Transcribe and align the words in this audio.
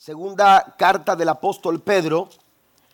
Segunda 0.00 0.76
carta 0.78 1.14
del 1.14 1.28
apóstol 1.28 1.82
Pedro, 1.82 2.30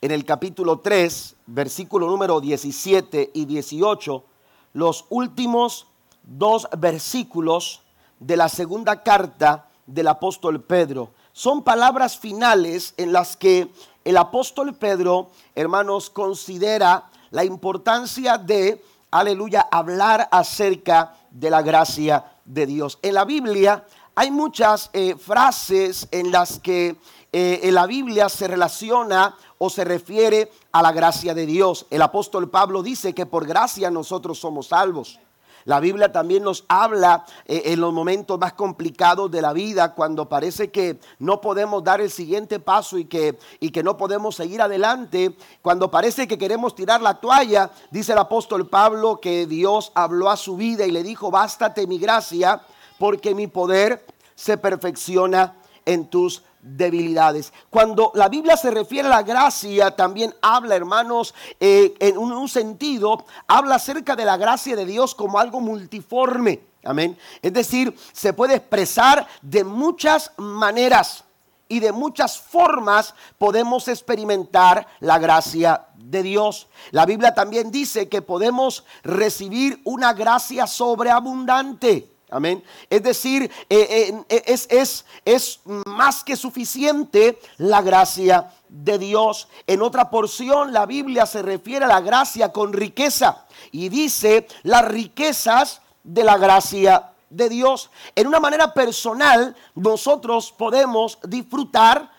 en 0.01 0.11
el 0.11 0.25
capítulo 0.25 0.81
3, 0.81 1.37
versículo 1.47 2.09
número 2.09 2.41
17 2.41 3.31
y 3.33 3.45
18, 3.45 4.25
los 4.73 5.05
últimos 5.09 5.87
dos 6.25 6.67
versículos 6.77 7.83
de 8.19 8.37
la 8.37 8.49
segunda 8.49 9.05
carta 9.05 9.69
del 9.87 10.09
apóstol 10.09 10.65
Pedro. 10.65 11.11
Son 11.33 11.63
palabras 11.63 12.19
finales 12.19 12.93
en 12.97 13.13
las 13.13 13.37
que 13.37 13.71
el 14.05 14.17
apóstol 14.17 14.75
Pedro, 14.75 15.31
hermanos, 15.55 16.11
considera 16.11 17.09
la 17.31 17.45
importancia 17.45 18.37
de, 18.37 18.83
aleluya, 19.13 19.69
hablar 19.71 20.27
acerca 20.33 21.15
de 21.31 21.51
la 21.51 21.63
gracia 21.63 22.33
de 22.45 22.67
Dios. 22.67 22.99
En 23.01 23.15
la 23.15 23.25
Biblia 23.25 23.85
hay 24.19 24.31
muchas 24.31 24.89
eh, 24.95 25.15
frases 25.15 26.09
en 26.11 26.33
las 26.33 26.59
que 26.59 26.97
eh, 27.33 27.61
en 27.65 27.75
la 27.75 27.87
Biblia 27.87 28.31
se 28.31 28.49
relaciona 28.49 29.37
o 29.59 29.69
se 29.69 29.85
refiere 29.85 30.51
a 30.73 30.81
la 30.81 30.91
gracia 30.91 31.35
de 31.35 31.45
Dios. 31.45 31.85
El 31.91 32.01
apóstol 32.01 32.49
Pablo 32.49 32.83
dice 32.83 33.13
que 33.13 33.27
por 33.27 33.47
gracia 33.47 33.91
nosotros 33.91 34.39
somos 34.39 34.69
salvos. 34.69 35.21
La 35.67 35.81
Biblia 35.81 36.13
también 36.13 36.45
nos 36.45 36.65
habla 36.69 37.27
eh, 37.45 37.65
en 37.67 37.81
los 37.81 37.93
momentos 37.93 38.39
más 38.39 38.55
complicados 38.55 39.31
de 39.31 39.43
la 39.43 39.53
vida, 39.53 39.93
cuando 39.95 40.31
parece 40.31 40.71
que 40.71 40.99
no 41.19 41.43
podemos 41.43 41.85
dar 41.85 42.01
el 42.01 42.11
siguiente 42.11 42.59
paso 42.59 42.97
y 42.97 43.05
que, 43.05 43.39
y 43.61 43.69
que 43.69 43.83
no 43.83 43.99
podemos 43.99 44.35
seguir 44.35 44.63
adelante, 44.63 45.37
cuando 45.61 45.91
parece 45.91 46.27
que 46.27 46.39
queremos 46.39 46.75
tirar 46.75 47.03
la 47.03 47.21
toalla, 47.21 47.71
dice 47.91 48.13
el 48.13 48.19
apóstol 48.19 48.67
Pablo 48.67 49.21
que 49.21 49.47
Dios 49.47 49.93
habló 49.95 50.31
a 50.31 50.39
su 50.39 50.57
vida 50.57 50.87
y 50.87 50.91
le 50.91 51.03
dijo, 51.03 51.31
bástate 51.31 51.87
mi 51.87 51.99
gracia 51.99 52.63
porque 52.99 53.35
mi 53.35 53.47
poder 53.47 54.05
se 54.35 54.59
perfecciona 54.59 55.57
en 55.85 56.07
tus 56.07 56.43
debilidades. 56.67 57.53
Cuando 57.71 58.11
la 58.15 58.29
Biblia 58.29 58.57
se 58.57 58.71
refiere 58.71 59.07
a 59.09 59.11
la 59.11 59.23
gracia, 59.23 59.93
también 59.93 60.35
habla, 60.43 60.75
hermanos, 60.75 61.35
eh, 61.61 61.95
en 62.01 62.19
un, 62.19 62.49
sentido, 62.49 63.25
habla 63.47 63.77
acerca 63.77 64.17
de 64.17 64.25
la 64.25 64.37
gracia 64.37 64.75
de 64.75 64.85
Dios 64.85 65.15
como 65.15 65.39
algo 65.39 65.61
multiforme. 65.61 66.61
Amén. 66.85 67.17
Es 67.43 67.53
decir, 67.53 67.97
se 68.13 68.33
puede 68.33 68.57
expresar 68.57 69.27
de 69.43 69.65
muchas 69.65 70.33
maneras 70.37 71.25
y 71.69 71.81
de 71.81 71.93
muchas 71.93 72.39
formas 72.39 73.15
podemos 73.39 73.89
experimentar 73.89 74.87
la 75.01 75.19
gracia 75.19 75.87
de 75.97 76.23
Dios. 76.23 76.69
La 76.93 77.07
Biblia 77.07 77.35
también 77.35 77.71
dice 77.71 78.09
que 78.09 78.23
podemos 78.23 78.85
recibir 79.03 79.81
una 79.85 80.13
gracia 80.13 80.67
sobreabundante. 80.67 82.16
Amén. 82.29 82.65
Es 82.91 83.03
decir, 83.05 83.51
eh, 83.71 84.25
eh, 84.29 84.43
es, 84.47 84.67
es, 84.69 85.05
es 85.25 85.61
más 85.65 86.25
que 86.25 86.35
suficiente 86.35 87.39
la 87.59 87.83
gracia 87.83 88.53
de 88.69 88.99
Dios. 88.99 89.49
En 89.67 89.81
otra 89.81 90.11
porción 90.11 90.73
la 90.73 90.87
Biblia 90.87 91.25
se 91.27 91.43
refiere 91.43 91.85
a 91.85 91.89
la 91.89 92.01
gracia 92.01 92.53
con 92.53 92.73
riqueza 92.73 93.47
y 93.71 93.89
dice 93.89 94.49
las 94.65 94.85
riquezas 94.87 95.83
de 96.03 96.25
la 96.25 96.37
gracia 96.37 97.13
de 97.31 97.49
Dios. 97.49 97.91
En 98.17 98.27
una 98.27 98.41
manera 98.41 98.75
personal 98.75 99.55
nosotros 99.75 100.53
podemos 100.53 101.19
disfrutar 101.23 102.11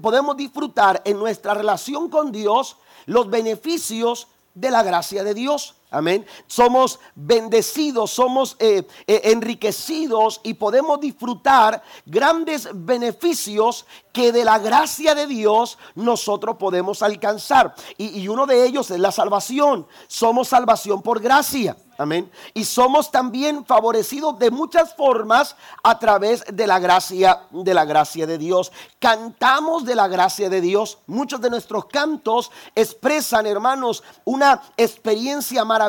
podemos 0.00 0.36
disfrutar 0.36 1.02
en 1.04 1.18
nuestra 1.18 1.52
relación 1.54 2.08
con 2.08 2.30
Dios 2.30 2.76
los 3.06 3.28
beneficios 3.28 4.28
de 4.54 4.70
la 4.70 4.84
gracia 4.84 5.24
de 5.24 5.34
Dios. 5.34 5.74
Amén. 5.92 6.24
Somos 6.46 7.00
bendecidos, 7.16 8.12
somos 8.12 8.54
eh, 8.60 8.86
eh, 9.08 9.20
enriquecidos 9.24 10.40
y 10.44 10.54
podemos 10.54 11.00
disfrutar 11.00 11.82
grandes 12.06 12.68
beneficios 12.72 13.86
que 14.12 14.30
de 14.30 14.44
la 14.44 14.58
gracia 14.58 15.16
de 15.16 15.26
Dios 15.26 15.78
nosotros 15.96 16.56
podemos 16.58 17.02
alcanzar. 17.02 17.74
Y, 17.96 18.28
uno 18.28 18.46
de 18.46 18.64
ellos 18.64 18.90
es 18.92 19.00
la 19.00 19.10
salvación. 19.10 19.86
Somos 20.06 20.48
salvación 20.48 21.02
por 21.02 21.20
gracia. 21.20 21.76
Amén. 21.98 22.30
Y 22.54 22.64
somos 22.64 23.10
también 23.10 23.66
favorecidos 23.66 24.38
de 24.38 24.50
muchas 24.50 24.94
formas 24.94 25.54
a 25.82 25.98
través 25.98 26.42
de 26.50 26.66
la 26.66 26.78
gracia 26.78 27.42
de 27.50 27.74
la 27.74 27.84
gracia 27.84 28.26
de 28.26 28.38
Dios. 28.38 28.72
Cantamos 28.98 29.84
de 29.84 29.94
la 29.94 30.08
gracia 30.08 30.48
de 30.48 30.62
Dios. 30.62 30.98
Muchos 31.06 31.42
de 31.42 31.50
nuestros 31.50 31.84
cantos 31.86 32.50
expresan, 32.74 33.46
hermanos, 33.46 34.02
una 34.24 34.62
experiencia 34.78 35.62
maravillosa 35.64 35.79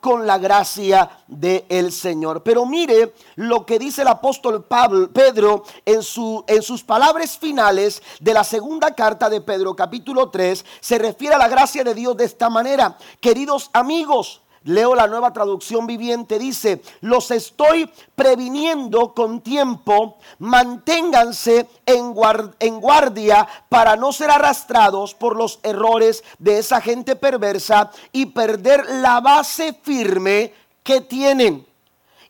con 0.00 0.26
la 0.26 0.38
gracia 0.38 1.10
del 1.26 1.90
Señor. 1.90 2.42
Pero 2.42 2.66
mire 2.66 3.14
lo 3.36 3.66
que 3.66 3.78
dice 3.78 4.02
el 4.02 4.08
apóstol 4.08 4.64
Pablo, 4.64 5.10
Pedro 5.10 5.64
en, 5.84 6.02
su, 6.02 6.44
en 6.46 6.62
sus 6.62 6.84
palabras 6.84 7.38
finales 7.38 8.02
de 8.20 8.34
la 8.34 8.44
segunda 8.44 8.94
carta 8.94 9.28
de 9.28 9.40
Pedro, 9.40 9.74
capítulo 9.74 10.30
3, 10.30 10.64
se 10.80 10.98
refiere 10.98 11.34
a 11.34 11.38
la 11.38 11.48
gracia 11.48 11.82
de 11.82 11.94
Dios 11.94 12.16
de 12.16 12.24
esta 12.24 12.48
manera. 12.50 12.96
Queridos 13.20 13.70
amigos, 13.72 14.42
Leo 14.64 14.94
la 14.94 15.06
nueva 15.06 15.32
traducción 15.32 15.86
viviente, 15.86 16.38
dice, 16.38 16.82
los 17.02 17.30
estoy 17.30 17.90
previniendo 18.14 19.12
con 19.12 19.42
tiempo, 19.42 20.16
manténganse 20.38 21.68
en, 21.84 22.14
en, 22.60 22.80
guardia 22.80 23.46
para 23.68 23.94
no 23.96 24.10
ser 24.10 24.30
arrastrados 24.30 25.14
por 25.14 25.36
los 25.36 25.60
errores 25.62 26.24
de 26.38 26.58
esa 26.58 26.80
gente 26.80 27.14
perversa 27.14 27.90
y 28.10 28.26
perder 28.26 28.86
la 28.88 29.20
base 29.20 29.74
firme 29.82 30.54
que 30.82 31.02
tienen. 31.02 31.66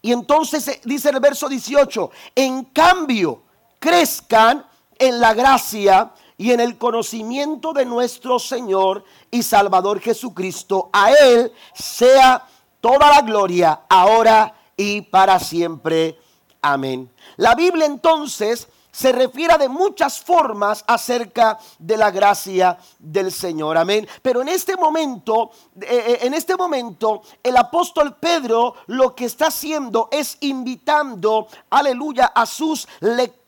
Y 0.02 0.12
entonces 0.12 0.66
eh, 0.66 0.80
dice 0.84 1.10
el 1.10 1.20
verso 1.20 1.48
18, 1.48 2.10
en 2.34 2.64
cambio, 2.64 3.42
crezcan 3.78 4.66
en 4.98 5.20
la 5.20 5.34
gracia 5.34 6.10
y 6.44 6.52
en 6.52 6.60
el 6.60 6.76
conocimiento 6.76 7.72
de 7.72 7.86
nuestro 7.86 8.38
Señor 8.38 9.02
y 9.30 9.42
Salvador 9.42 9.98
Jesucristo. 9.98 10.90
A 10.92 11.10
Él 11.10 11.50
sea 11.72 12.46
toda 12.82 13.08
la 13.08 13.22
gloria, 13.22 13.80
ahora 13.88 14.54
y 14.76 15.00
para 15.00 15.38
siempre. 15.38 16.18
Amén. 16.60 17.10
La 17.38 17.54
Biblia 17.54 17.86
entonces 17.86 18.68
se 18.92 19.10
refiere 19.12 19.56
de 19.56 19.70
muchas 19.70 20.20
formas 20.20 20.84
acerca 20.86 21.58
de 21.78 21.96
la 21.96 22.10
gracia 22.10 22.76
del 22.98 23.32
Señor. 23.32 23.78
Amén. 23.78 24.06
Pero 24.20 24.42
en 24.42 24.48
este 24.48 24.76
momento, 24.76 25.50
eh, 25.80 25.86
eh, 25.88 26.18
en 26.26 26.34
este 26.34 26.58
momento, 26.58 27.22
el 27.42 27.56
apóstol 27.56 28.16
Pedro 28.16 28.74
lo 28.88 29.14
que 29.14 29.24
está 29.24 29.46
haciendo 29.46 30.10
es 30.12 30.36
invitando, 30.40 31.48
aleluya, 31.70 32.26
a 32.26 32.44
sus 32.44 32.86
lectores 33.00 33.43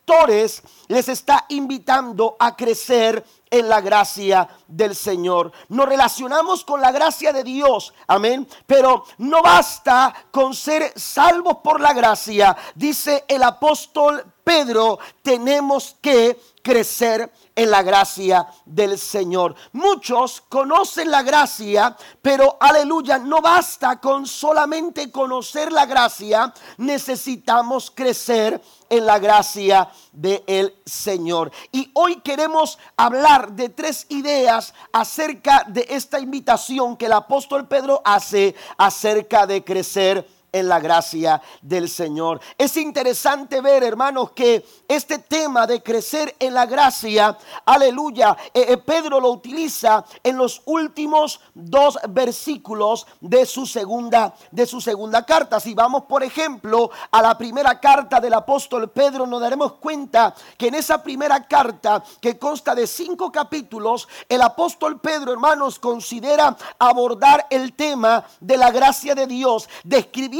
les 0.87 1.09
está 1.09 1.45
invitando 1.49 2.37
a 2.39 2.55
crecer 2.55 3.25
en 3.49 3.67
la 3.67 3.81
gracia 3.81 4.47
del 4.67 4.95
Señor. 4.95 5.51
Nos 5.69 5.87
relacionamos 5.87 6.63
con 6.63 6.79
la 6.79 6.91
gracia 6.91 7.33
de 7.33 7.43
Dios, 7.43 7.93
amén. 8.07 8.47
Pero 8.65 9.03
no 9.17 9.41
basta 9.41 10.13
con 10.31 10.53
ser 10.53 10.93
salvos 10.95 11.57
por 11.63 11.81
la 11.81 11.93
gracia, 11.93 12.55
dice 12.75 13.25
el 13.27 13.43
apóstol 13.43 14.23
Pedro, 14.47 14.97
tenemos 15.21 15.97
que 16.01 16.39
crecer 16.61 17.29
en 17.53 17.69
la 17.69 17.83
gracia 17.83 18.47
del 18.65 18.97
Señor. 18.97 19.53
Muchos 19.73 20.39
conocen 20.47 21.11
la 21.11 21.21
gracia, 21.21 21.97
pero 22.21 22.55
aleluya, 22.57 23.17
no 23.17 23.41
basta 23.41 23.99
con 23.99 24.25
solamente 24.25 25.11
conocer 25.11 25.73
la 25.73 25.85
gracia, 25.85 26.53
necesitamos 26.77 27.91
crecer 27.91 28.61
en 28.89 29.05
la 29.05 29.19
gracia 29.19 29.89
del 30.13 30.73
Señor. 30.85 31.51
Y 31.73 31.91
hoy 31.93 32.21
queremos 32.21 32.79
hablar 32.95 33.51
de 33.51 33.67
tres 33.67 34.05
ideas 34.07 34.73
acerca 34.93 35.65
de 35.67 35.87
esta 35.89 36.21
invitación 36.21 36.95
que 36.95 37.07
el 37.07 37.13
apóstol 37.13 37.67
Pedro 37.67 38.01
hace 38.05 38.55
acerca 38.77 39.45
de 39.45 39.61
crecer 39.61 40.36
en 40.51 40.67
la 40.67 40.79
gracia 40.79 41.41
del 41.61 41.89
Señor. 41.89 42.39
Es 42.57 42.77
interesante 42.77 43.61
ver, 43.61 43.83
hermanos, 43.83 44.31
que 44.31 44.65
este 44.87 45.19
tema 45.19 45.67
de 45.67 45.81
crecer 45.83 46.35
en 46.39 46.53
la 46.53 46.65
gracia, 46.65 47.37
aleluya, 47.65 48.35
eh, 48.53 48.65
eh, 48.69 48.77
Pedro 48.77 49.19
lo 49.19 49.31
utiliza 49.31 50.05
en 50.23 50.37
los 50.37 50.61
últimos 50.65 51.39
dos 51.53 51.99
versículos 52.09 53.07
de 53.19 53.45
su 53.45 53.65
segunda 53.65 54.35
de 54.51 54.65
su 54.65 54.81
segunda 54.81 55.25
carta. 55.25 55.59
Si 55.59 55.73
vamos, 55.73 56.03
por 56.03 56.23
ejemplo, 56.23 56.89
a 57.11 57.21
la 57.21 57.37
primera 57.37 57.79
carta 57.79 58.19
del 58.19 58.33
apóstol 58.33 58.89
Pedro, 58.89 59.25
nos 59.25 59.41
daremos 59.41 59.73
cuenta 59.73 60.33
que 60.57 60.67
en 60.67 60.75
esa 60.75 61.03
primera 61.03 61.45
carta 61.45 62.03
que 62.21 62.37
consta 62.37 62.73
de 62.73 62.87
cinco 62.87 63.31
capítulos, 63.31 64.07
el 64.29 64.41
apóstol 64.41 64.99
Pedro, 64.99 65.33
hermanos, 65.33 65.79
considera 65.79 66.55
abordar 66.79 67.47
el 67.49 67.73
tema 67.73 68.23
de 68.39 68.57
la 68.57 68.71
gracia 68.71 69.13
de 69.15 69.27
Dios, 69.27 69.69
describiendo 69.83 70.36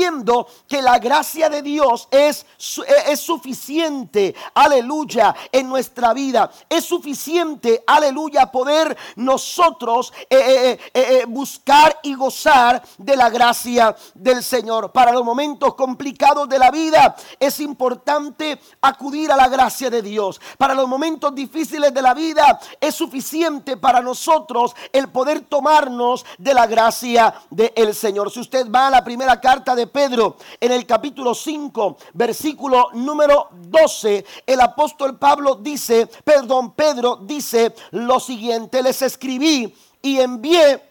que 0.67 0.81
la 0.81 0.99
gracia 0.99 1.49
de 1.49 1.61
Dios 1.61 2.07
es, 2.11 2.45
e, 2.87 3.11
es 3.11 3.19
suficiente, 3.19 4.35
aleluya, 4.53 5.35
en 5.51 5.67
nuestra 5.67 6.13
vida. 6.13 6.51
Es 6.69 6.85
suficiente, 6.85 7.83
aleluya, 7.85 8.51
poder 8.51 8.97
nosotros 9.15 10.13
eh, 10.29 10.37
eh, 10.39 10.79
eh, 10.93 11.25
buscar 11.27 11.99
y 12.03 12.13
gozar 12.13 12.81
de 12.97 13.15
la 13.15 13.29
gracia 13.29 13.95
del 14.13 14.43
Señor. 14.43 14.91
Para 14.91 15.11
los 15.11 15.23
momentos 15.23 15.75
complicados 15.75 16.47
de 16.47 16.59
la 16.59 16.71
vida 16.71 17.15
es 17.39 17.59
importante 17.59 18.59
acudir 18.81 19.31
a 19.31 19.35
la 19.35 19.47
gracia 19.47 19.89
de 19.89 20.01
Dios. 20.01 20.39
Para 20.57 20.73
los 20.73 20.87
momentos 20.87 21.33
difíciles 21.33 21.93
de 21.93 22.01
la 22.01 22.13
vida 22.13 22.59
es 22.79 22.95
suficiente 22.95 23.77
para 23.77 24.01
nosotros 24.01 24.75
el 24.91 25.09
poder 25.09 25.41
tomarnos 25.41 26.25
de 26.37 26.53
la 26.53 26.67
gracia 26.67 27.33
del 27.49 27.93
Señor. 27.95 28.31
Si 28.31 28.39
usted 28.39 28.69
va 28.69 28.87
a 28.87 28.91
la 28.91 29.03
primera 29.03 29.39
carta 29.39 29.75
de 29.75 29.86
Pedro 29.87 30.37
en 30.59 30.71
el 30.71 30.85
capítulo 30.85 31.33
5, 31.33 31.97
versículo 32.13 32.89
número 32.93 33.49
12, 33.51 34.25
el 34.45 34.61
apóstol 34.61 35.17
Pablo 35.17 35.55
dice, 35.55 36.07
perdón, 36.23 36.73
Pedro 36.73 37.17
dice 37.17 37.73
lo 37.91 38.19
siguiente, 38.19 38.81
les 38.83 39.01
escribí 39.01 39.75
y 40.01 40.19
envié 40.19 40.86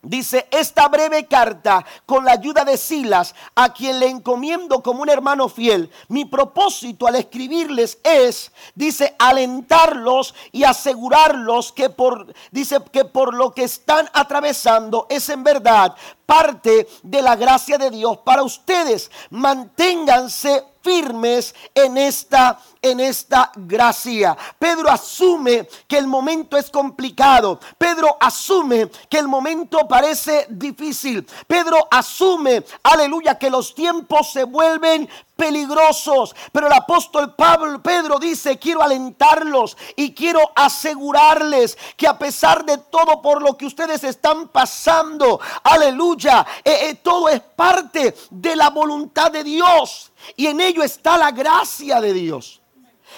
Dice, 0.00 0.46
esta 0.52 0.86
breve 0.86 1.26
carta 1.26 1.84
con 2.06 2.24
la 2.24 2.30
ayuda 2.30 2.64
de 2.64 2.76
Silas, 2.76 3.34
a 3.56 3.72
quien 3.72 3.98
le 3.98 4.06
encomiendo 4.06 4.80
como 4.80 5.02
un 5.02 5.08
hermano 5.08 5.48
fiel, 5.48 5.90
mi 6.06 6.24
propósito 6.24 7.08
al 7.08 7.16
escribirles 7.16 7.98
es, 8.04 8.52
dice, 8.76 9.16
alentarlos 9.18 10.36
y 10.52 10.62
asegurarlos 10.62 11.72
que 11.72 11.90
por, 11.90 12.32
dice, 12.52 12.78
que 12.92 13.06
por 13.06 13.34
lo 13.34 13.52
que 13.52 13.64
están 13.64 14.08
atravesando 14.12 15.06
es 15.10 15.28
en 15.30 15.42
verdad 15.42 15.96
parte 16.24 16.86
de 17.02 17.20
la 17.20 17.34
gracia 17.34 17.76
de 17.76 17.90
Dios 17.90 18.18
para 18.18 18.44
ustedes. 18.44 19.10
Manténganse 19.30 20.62
firmes 20.88 21.54
en 21.74 21.98
esta 21.98 22.58
en 22.80 23.00
esta 23.00 23.52
gracia. 23.56 24.36
Pedro 24.58 24.88
asume 24.88 25.68
que 25.86 25.98
el 25.98 26.06
momento 26.06 26.56
es 26.56 26.70
complicado. 26.70 27.60
Pedro 27.76 28.16
asume 28.20 28.88
que 29.10 29.18
el 29.18 29.28
momento 29.28 29.86
parece 29.88 30.46
difícil. 30.48 31.26
Pedro 31.46 31.76
asume, 31.90 32.64
aleluya, 32.82 33.38
que 33.38 33.50
los 33.50 33.74
tiempos 33.74 34.32
se 34.32 34.44
vuelven 34.44 35.08
peligrosos. 35.38 36.34
Pero 36.50 36.66
el 36.66 36.72
apóstol 36.72 37.36
Pablo, 37.36 37.80
Pedro 37.80 38.18
dice, 38.18 38.58
quiero 38.58 38.82
alentarlos 38.82 39.76
y 39.94 40.12
quiero 40.12 40.40
asegurarles 40.56 41.78
que 41.96 42.08
a 42.08 42.18
pesar 42.18 42.64
de 42.64 42.76
todo 42.78 43.22
por 43.22 43.40
lo 43.40 43.56
que 43.56 43.66
ustedes 43.66 44.02
están 44.02 44.48
pasando, 44.48 45.40
aleluya, 45.62 46.44
eh, 46.64 46.88
eh, 46.88 46.94
todo 46.96 47.28
es 47.28 47.40
parte 47.40 48.16
de 48.30 48.56
la 48.56 48.70
voluntad 48.70 49.30
de 49.30 49.44
Dios. 49.44 50.10
Y 50.34 50.48
en 50.48 50.60
ello 50.60 50.82
está 50.82 51.16
la 51.16 51.30
gracia 51.30 52.00
de 52.00 52.12
Dios. 52.12 52.60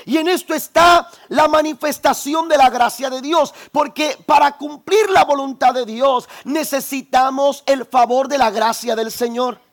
Y 0.05 0.19
en 0.19 0.29
esto 0.29 0.55
está 0.55 1.11
la 1.29 1.49
manifestación 1.49 2.49
de 2.49 2.59
la 2.59 2.69
gracia 2.69 3.09
de 3.09 3.23
Dios. 3.23 3.55
Porque 3.73 4.19
para 4.27 4.59
cumplir 4.59 5.09
la 5.09 5.25
voluntad 5.25 5.73
de 5.73 5.87
Dios 5.87 6.29
necesitamos 6.45 7.63
el 7.65 7.87
favor 7.87 8.29
de 8.29 8.37
la 8.37 8.51
gracia 8.51 8.95
del 8.95 9.11
Señor. 9.11 9.70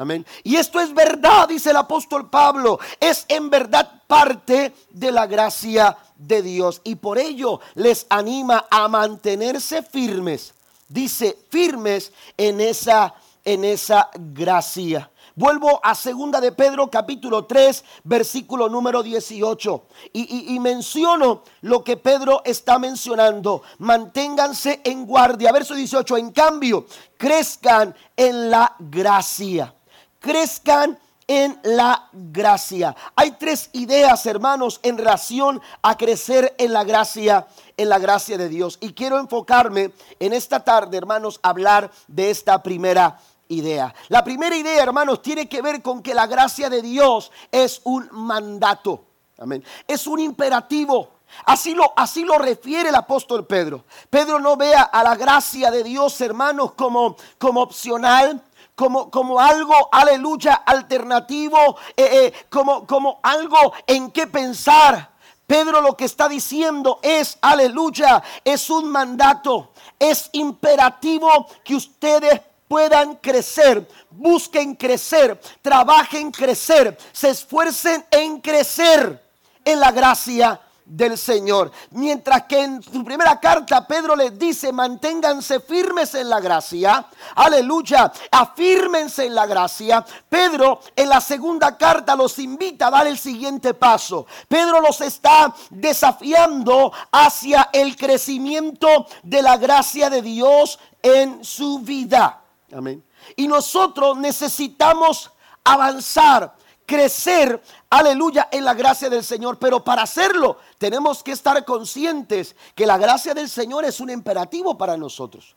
Amén. 0.00 0.24
Y 0.44 0.56
esto 0.56 0.80
es 0.80 0.94
verdad, 0.94 1.46
dice 1.46 1.68
el 1.68 1.76
apóstol 1.76 2.30
Pablo. 2.30 2.80
Es 2.98 3.26
en 3.28 3.50
verdad 3.50 4.00
parte 4.06 4.72
de 4.88 5.12
la 5.12 5.26
gracia 5.26 5.94
de 6.16 6.40
Dios. 6.40 6.80
Y 6.84 6.94
por 6.94 7.18
ello 7.18 7.60
les 7.74 8.06
anima 8.08 8.64
a 8.70 8.88
mantenerse 8.88 9.82
firmes. 9.82 10.54
Dice, 10.88 11.36
firmes 11.50 12.14
en 12.38 12.62
esa, 12.62 13.14
en 13.44 13.62
esa 13.62 14.08
gracia. 14.14 15.10
Vuelvo 15.34 15.78
a 15.82 15.94
segunda 15.94 16.40
de 16.40 16.52
Pedro 16.52 16.90
capítulo 16.90 17.44
3 17.44 17.84
versículo 18.04 18.70
número 18.70 19.02
18 19.02 19.82
y, 20.14 20.54
y, 20.54 20.58
menciono 20.60 21.42
lo 21.60 21.84
que 21.84 21.98
Pedro 21.98 22.40
está 22.46 22.78
mencionando. 22.78 23.62
Manténganse 23.78 24.80
en 24.82 25.04
guardia. 25.04 25.52
Verso 25.52 25.74
18. 25.74 26.16
En 26.16 26.30
cambio, 26.32 26.86
crezcan 27.18 27.94
en 28.16 28.50
la 28.50 28.74
gracia. 28.78 29.74
Crezcan 30.20 30.98
en 31.26 31.60
la 31.62 32.08
gracia. 32.12 32.96
Hay 33.14 33.30
tres 33.32 33.70
ideas, 33.72 34.26
hermanos, 34.26 34.80
en 34.82 34.98
relación 34.98 35.60
a 35.80 35.96
crecer 35.96 36.56
en 36.58 36.72
la 36.72 36.82
gracia, 36.82 37.46
en 37.76 37.88
la 37.88 38.00
gracia 38.00 38.36
de 38.36 38.48
Dios. 38.48 38.78
Y 38.80 38.94
quiero 38.94 39.16
enfocarme 39.18 39.92
en 40.18 40.32
esta 40.32 40.64
tarde, 40.64 40.96
hermanos, 40.96 41.38
a 41.42 41.50
hablar 41.50 41.90
de 42.08 42.30
esta 42.30 42.62
primera 42.62 43.20
idea. 43.46 43.94
La 44.08 44.24
primera 44.24 44.56
idea, 44.56 44.82
hermanos, 44.82 45.22
tiene 45.22 45.48
que 45.48 45.62
ver 45.62 45.82
con 45.82 46.02
que 46.02 46.14
la 46.14 46.26
gracia 46.26 46.68
de 46.68 46.82
Dios 46.82 47.30
es 47.52 47.80
un 47.84 48.08
mandato. 48.10 49.04
Amén. 49.38 49.62
Es 49.86 50.08
un 50.08 50.18
imperativo. 50.18 51.10
Así 51.44 51.74
lo, 51.74 51.92
así 51.96 52.24
lo 52.24 52.38
refiere 52.38 52.88
el 52.88 52.94
apóstol 52.94 53.46
Pedro. 53.46 53.84
Pedro 54.10 54.40
no 54.40 54.56
vea 54.56 54.82
a 54.82 55.02
la 55.02 55.14
gracia 55.14 55.70
de 55.70 55.84
Dios, 55.84 56.20
hermanos, 56.20 56.72
como, 56.72 57.16
como 57.38 57.62
opcional, 57.62 58.42
como, 58.74 59.10
como, 59.10 59.40
algo, 59.40 59.88
aleluya, 59.92 60.54
alternativo, 60.54 61.76
eh, 61.96 62.08
eh, 62.12 62.46
como, 62.48 62.86
como 62.86 63.20
algo 63.22 63.72
en 63.86 64.10
qué 64.10 64.26
pensar. 64.26 65.10
Pedro 65.46 65.80
lo 65.80 65.96
que 65.96 66.04
está 66.04 66.28
diciendo 66.28 67.00
es, 67.02 67.36
aleluya, 67.40 68.22
es 68.44 68.70
un 68.70 68.88
mandato, 68.88 69.72
es 69.98 70.30
imperativo 70.32 71.46
que 71.64 71.74
ustedes 71.74 72.40
puedan 72.68 73.16
crecer, 73.16 73.88
busquen 74.10 74.76
crecer, 74.76 75.40
trabajen 75.60 76.30
crecer, 76.30 76.96
se 77.10 77.30
esfuercen 77.30 78.06
en 78.12 78.40
crecer 78.40 79.20
en 79.64 79.80
la 79.80 79.90
gracia 79.90 80.60
del 80.90 81.16
Señor. 81.16 81.70
Mientras 81.92 82.44
que 82.44 82.62
en 82.62 82.82
su 82.82 83.04
primera 83.04 83.38
carta 83.38 83.86
Pedro 83.86 84.16
les 84.16 84.36
dice, 84.36 84.72
manténganse 84.72 85.60
firmes 85.60 86.14
en 86.14 86.28
la 86.28 86.40
gracia. 86.40 87.06
Aleluya, 87.36 88.12
afírmense 88.30 89.26
en 89.26 89.34
la 89.34 89.46
gracia. 89.46 90.04
Pedro 90.28 90.80
en 90.96 91.08
la 91.08 91.20
segunda 91.20 91.76
carta 91.76 92.16
los 92.16 92.38
invita 92.40 92.88
a 92.88 92.90
dar 92.90 93.06
el 93.06 93.18
siguiente 93.18 93.72
paso. 93.74 94.26
Pedro 94.48 94.80
los 94.80 95.00
está 95.00 95.54
desafiando 95.70 96.92
hacia 97.12 97.70
el 97.72 97.96
crecimiento 97.96 99.06
de 99.22 99.42
la 99.42 99.56
gracia 99.56 100.10
de 100.10 100.22
Dios 100.22 100.78
en 101.02 101.44
su 101.44 101.78
vida. 101.78 102.42
Amén. 102.72 103.04
Y 103.36 103.46
nosotros 103.46 104.16
necesitamos 104.16 105.30
avanzar, 105.62 106.54
crecer, 106.90 107.62
aleluya, 107.88 108.48
en 108.50 108.64
la 108.64 108.74
gracia 108.74 109.08
del 109.08 109.22
Señor. 109.22 109.60
Pero 109.60 109.84
para 109.84 110.02
hacerlo 110.02 110.58
tenemos 110.76 111.22
que 111.22 111.30
estar 111.30 111.64
conscientes 111.64 112.56
que 112.74 112.84
la 112.84 112.98
gracia 112.98 113.32
del 113.32 113.48
Señor 113.48 113.84
es 113.84 114.00
un 114.00 114.10
imperativo 114.10 114.76
para 114.76 114.96
nosotros. 114.96 115.54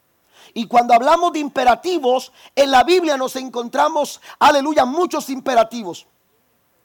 Y 0.54 0.68
cuando 0.68 0.94
hablamos 0.94 1.34
de 1.34 1.40
imperativos, 1.40 2.32
en 2.56 2.70
la 2.70 2.84
Biblia 2.84 3.18
nos 3.18 3.36
encontramos, 3.36 4.22
aleluya, 4.38 4.86
muchos 4.86 5.28
imperativos. 5.32 6.06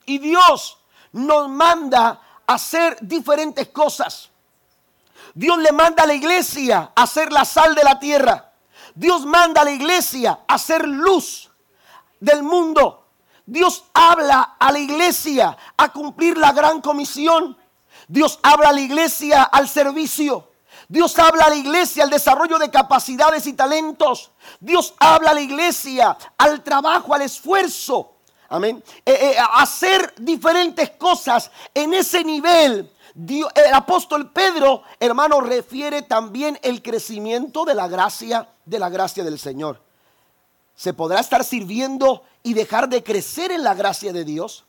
Y 0.07 0.17
Dios 0.17 0.79
nos 1.13 1.51
manda 1.51 2.19
a 2.47 2.55
hacer 2.55 2.97
diferentes 3.03 3.69
cosas. 3.69 4.31
Dios 5.35 5.59
le 5.59 5.73
manda 5.73 6.05
a 6.05 6.07
la 6.07 6.15
iglesia 6.15 6.93
a 6.97 7.07
ser 7.07 7.31
la 7.33 7.45
sal 7.45 7.75
de 7.75 7.85
la 7.85 7.99
tierra. 7.99 8.51
Dios 8.95 9.27
manda 9.27 9.61
a 9.61 9.65
la 9.65 9.73
iglesia 9.73 10.41
a 10.49 10.57
ser 10.57 10.89
luz 10.89 11.51
del 12.19 12.43
mundo. 12.43 13.08
Dios 13.49 13.85
habla 13.95 14.57
a 14.59 14.71
la 14.71 14.79
iglesia 14.79 15.57
a 15.75 15.91
cumplir 15.91 16.37
la 16.37 16.53
gran 16.53 16.83
comisión. 16.83 17.57
Dios 18.07 18.39
habla 18.43 18.69
a 18.69 18.73
la 18.73 18.81
iglesia 18.83 19.43
al 19.45 19.67
servicio. 19.67 20.51
Dios 20.87 21.19
habla 21.19 21.47
a 21.47 21.49
la 21.49 21.57
iglesia 21.57 22.05
al 22.05 22.11
desarrollo 22.11 22.59
de 22.59 22.71
capacidades 22.71 23.47
y 23.47 23.55
talentos. 23.55 24.33
Dios 24.61 24.95
habla 24.99 25.31
a 25.31 25.35
la 25.35 25.41
iglesia 25.41 26.17
al 26.37 26.63
trabajo, 26.63 27.15
al 27.15 27.23
esfuerzo. 27.23 28.17
Amén. 28.51 28.85
Eh, 29.07 29.13
eh, 29.13 29.37
hacer 29.55 30.15
diferentes 30.19 30.91
cosas 30.91 31.51
en 31.73 31.95
ese 31.95 32.23
nivel 32.23 32.93
el 33.27 33.75
apóstol 33.75 34.31
Pedro, 34.31 34.83
hermano, 35.01 35.41
refiere 35.41 36.03
también 36.03 36.59
el 36.63 36.83
crecimiento 36.83 37.65
de 37.65 37.75
la 37.75 37.89
gracia, 37.89 38.49
de 38.65 38.79
la 38.79 38.91
gracia 38.91 39.25
del 39.25 39.39
Señor. 39.39 39.88
¿Se 40.79 40.93
podrá 40.93 41.19
estar 41.19 41.43
sirviendo 41.43 42.23
y 42.45 42.55
dejar 42.55 42.89
de 42.89 43.03
crecer 43.03 43.51
en 43.51 43.65
la 43.65 43.75
gracia 43.75 44.13
de 44.13 44.25
Dios? 44.25 44.65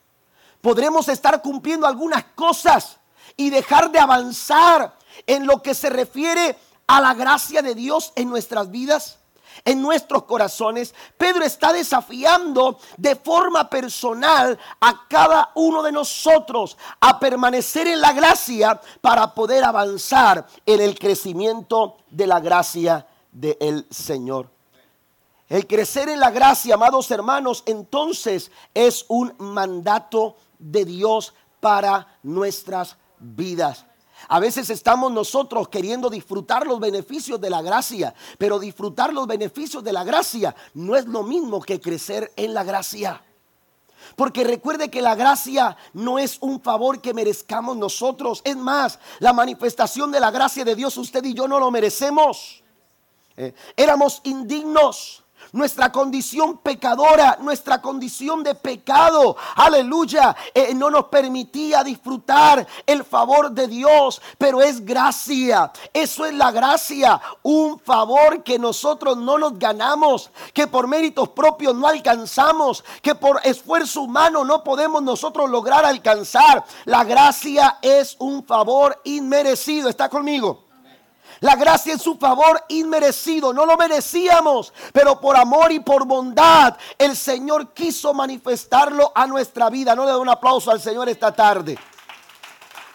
¿Podremos 0.60 1.08
estar 1.08 1.39
cumpliendo 1.44 1.86
algunas 1.86 2.24
cosas 2.34 2.98
y 3.38 3.51
dejar 3.51 3.92
de 3.92 4.00
avanzar 4.00 4.98
en 5.28 5.46
lo 5.46 5.62
que 5.62 5.75
se 5.75 5.88
refiere 5.92 6.58
a 6.88 7.00
la 7.00 7.13
gracia 7.13 7.62
de 7.62 7.75
Dios 7.75 8.12
en 8.16 8.28
nuestras 8.28 8.72
vidas? 8.72 9.18
en 9.66 9.82
nuestros 9.82 10.24
corazones, 10.24 10.96
Pedro 11.18 11.44
está 11.44 11.74
desafiando 11.74 12.80
de 12.96 13.18
forma 13.18 13.70
personal 13.70 14.58
a 14.80 15.06
cada 15.10 15.51
uno 15.56 15.84
de 15.84 15.92
nosotros 15.92 16.78
a 17.01 17.20
permanecer 17.20 17.88
en 17.88 18.00
la 18.00 18.13
gracia 18.13 18.80
para 19.01 19.34
poder 19.34 19.66
avanzar 19.66 20.48
en 20.66 20.80
el 20.80 20.98
crecimiento 20.98 21.98
de 22.10 22.28
la 22.28 22.39
gracia 22.39 23.06
del 23.34 23.86
Señor. 23.89 24.59
El 25.50 25.65
crecer 25.65 26.10
en 26.10 26.20
la 26.20 26.29
gracia, 26.29 26.75
amados 26.75 27.10
hermanos, 27.10 27.63
entonces 27.65 28.51
es 28.75 29.03
un 29.08 29.34
mandato 29.39 30.36
de 30.60 30.86
Dios 30.86 31.34
para 31.60 32.20
nuestras 32.22 32.98
vidas. 33.18 33.86
A 34.27 34.39
veces 34.39 34.70
estamos 34.70 35.12
nosotros 35.12 35.68
queriendo 35.70 36.08
disfrutar 36.12 36.68
los 36.68 36.79
beneficios 36.79 37.41
de 37.41 37.50
la 37.50 37.63
gracia, 37.63 38.13
pero 38.38 38.60
disfrutar 38.60 39.12
los 39.12 39.25
beneficios 39.25 39.84
de 39.84 39.91
la 39.91 40.03
gracia 40.03 40.56
no 40.75 40.96
es 40.96 41.08
lo 41.08 41.24
mismo 41.24 41.62
que 41.62 41.82
crecer 41.82 42.32
en 42.36 42.53
la 42.53 42.63
gracia. 42.63 43.24
Porque 44.15 44.44
recuerde 44.44 44.91
que 44.91 45.01
la 45.01 45.15
gracia 45.15 45.75
no 45.94 46.20
es 46.20 46.38
un 46.41 46.62
favor 46.62 47.01
que 47.01 47.13
merezcamos 47.13 47.75
nosotros. 47.75 48.41
Es 48.44 48.56
más, 48.56 49.00
la 49.18 49.34
manifestación 49.34 50.12
de 50.12 50.20
la 50.20 50.29
gracia 50.29 50.63
de 50.63 50.75
Dios, 50.75 50.96
usted 50.98 51.24
y 51.24 51.34
yo 51.34 51.48
no 51.48 51.60
lo 51.60 51.72
merecemos. 51.72 52.62
Eh, 53.36 53.53
éramos 53.75 54.22
indignos 54.25 55.24
nuestra 55.51 55.91
condición 55.91 56.58
pecadora, 56.58 57.38
nuestra 57.41 57.82
condición 57.82 58.44
de 58.44 58.56
pecado, 58.56 59.36
aleluya, 59.56 60.36
eh, 60.53 60.74
no 60.74 60.89
nos 60.89 61.06
permitía 61.06 61.84
disfrutar 61.84 62.68
el 62.86 63.03
favor 63.03 63.51
de 63.51 63.68
Dios, 63.68 64.22
pero 64.38 64.62
es 64.62 64.84
gracia, 64.86 65.72
eso 65.94 66.25
es 66.25 66.34
la 66.34 66.51
gracia, 66.51 67.20
un 67.44 67.79
favor 67.79 68.44
que 68.44 68.60
nosotros 68.60 69.18
no 69.18 69.38
nos 69.38 69.58
ganamos, 69.58 70.32
que 70.53 70.68
por 70.68 70.88
méritos 70.88 71.29
propios 71.29 71.75
no 71.75 71.88
alcanzamos, 71.88 72.84
que 73.01 73.15
por 73.15 73.39
esfuerzo 73.44 74.01
humano 74.01 74.44
no 74.44 74.63
podemos 74.63 75.01
nosotros 75.01 75.50
lograr 75.50 75.86
alcanzar. 75.86 76.63
La 76.86 77.03
gracia 77.03 77.77
es 77.82 78.15
un 78.20 78.44
favor 78.44 79.00
inmerecido, 79.03 79.89
¿está 79.89 80.10
conmigo? 80.10 80.69
La 81.41 81.55
gracia 81.55 81.93
en 81.93 82.00
su 82.00 82.15
favor 82.15 82.63
inmerecido. 82.69 83.53
No 83.53 83.65
lo 83.65 83.77
merecíamos, 83.77 84.74
pero 84.91 85.19
por 85.19 85.38
amor 85.38 85.72
y 85.72 85.79
por 85.79 86.05
bondad 86.05 86.75
el 86.98 87.15
Señor 87.15 87.74
quiso 87.74 88.13
manifestarlo 88.13 89.12
a 89.15 89.25
nuestra 89.25 89.69
vida. 89.69 89.96
No 89.96 90.05
le 90.05 90.12
doy 90.12 90.22
un 90.22 90.29
aplauso 90.29 90.72
al 90.72 90.81
Señor 90.81 91.08
esta 91.08 91.34
tarde. 91.34 91.77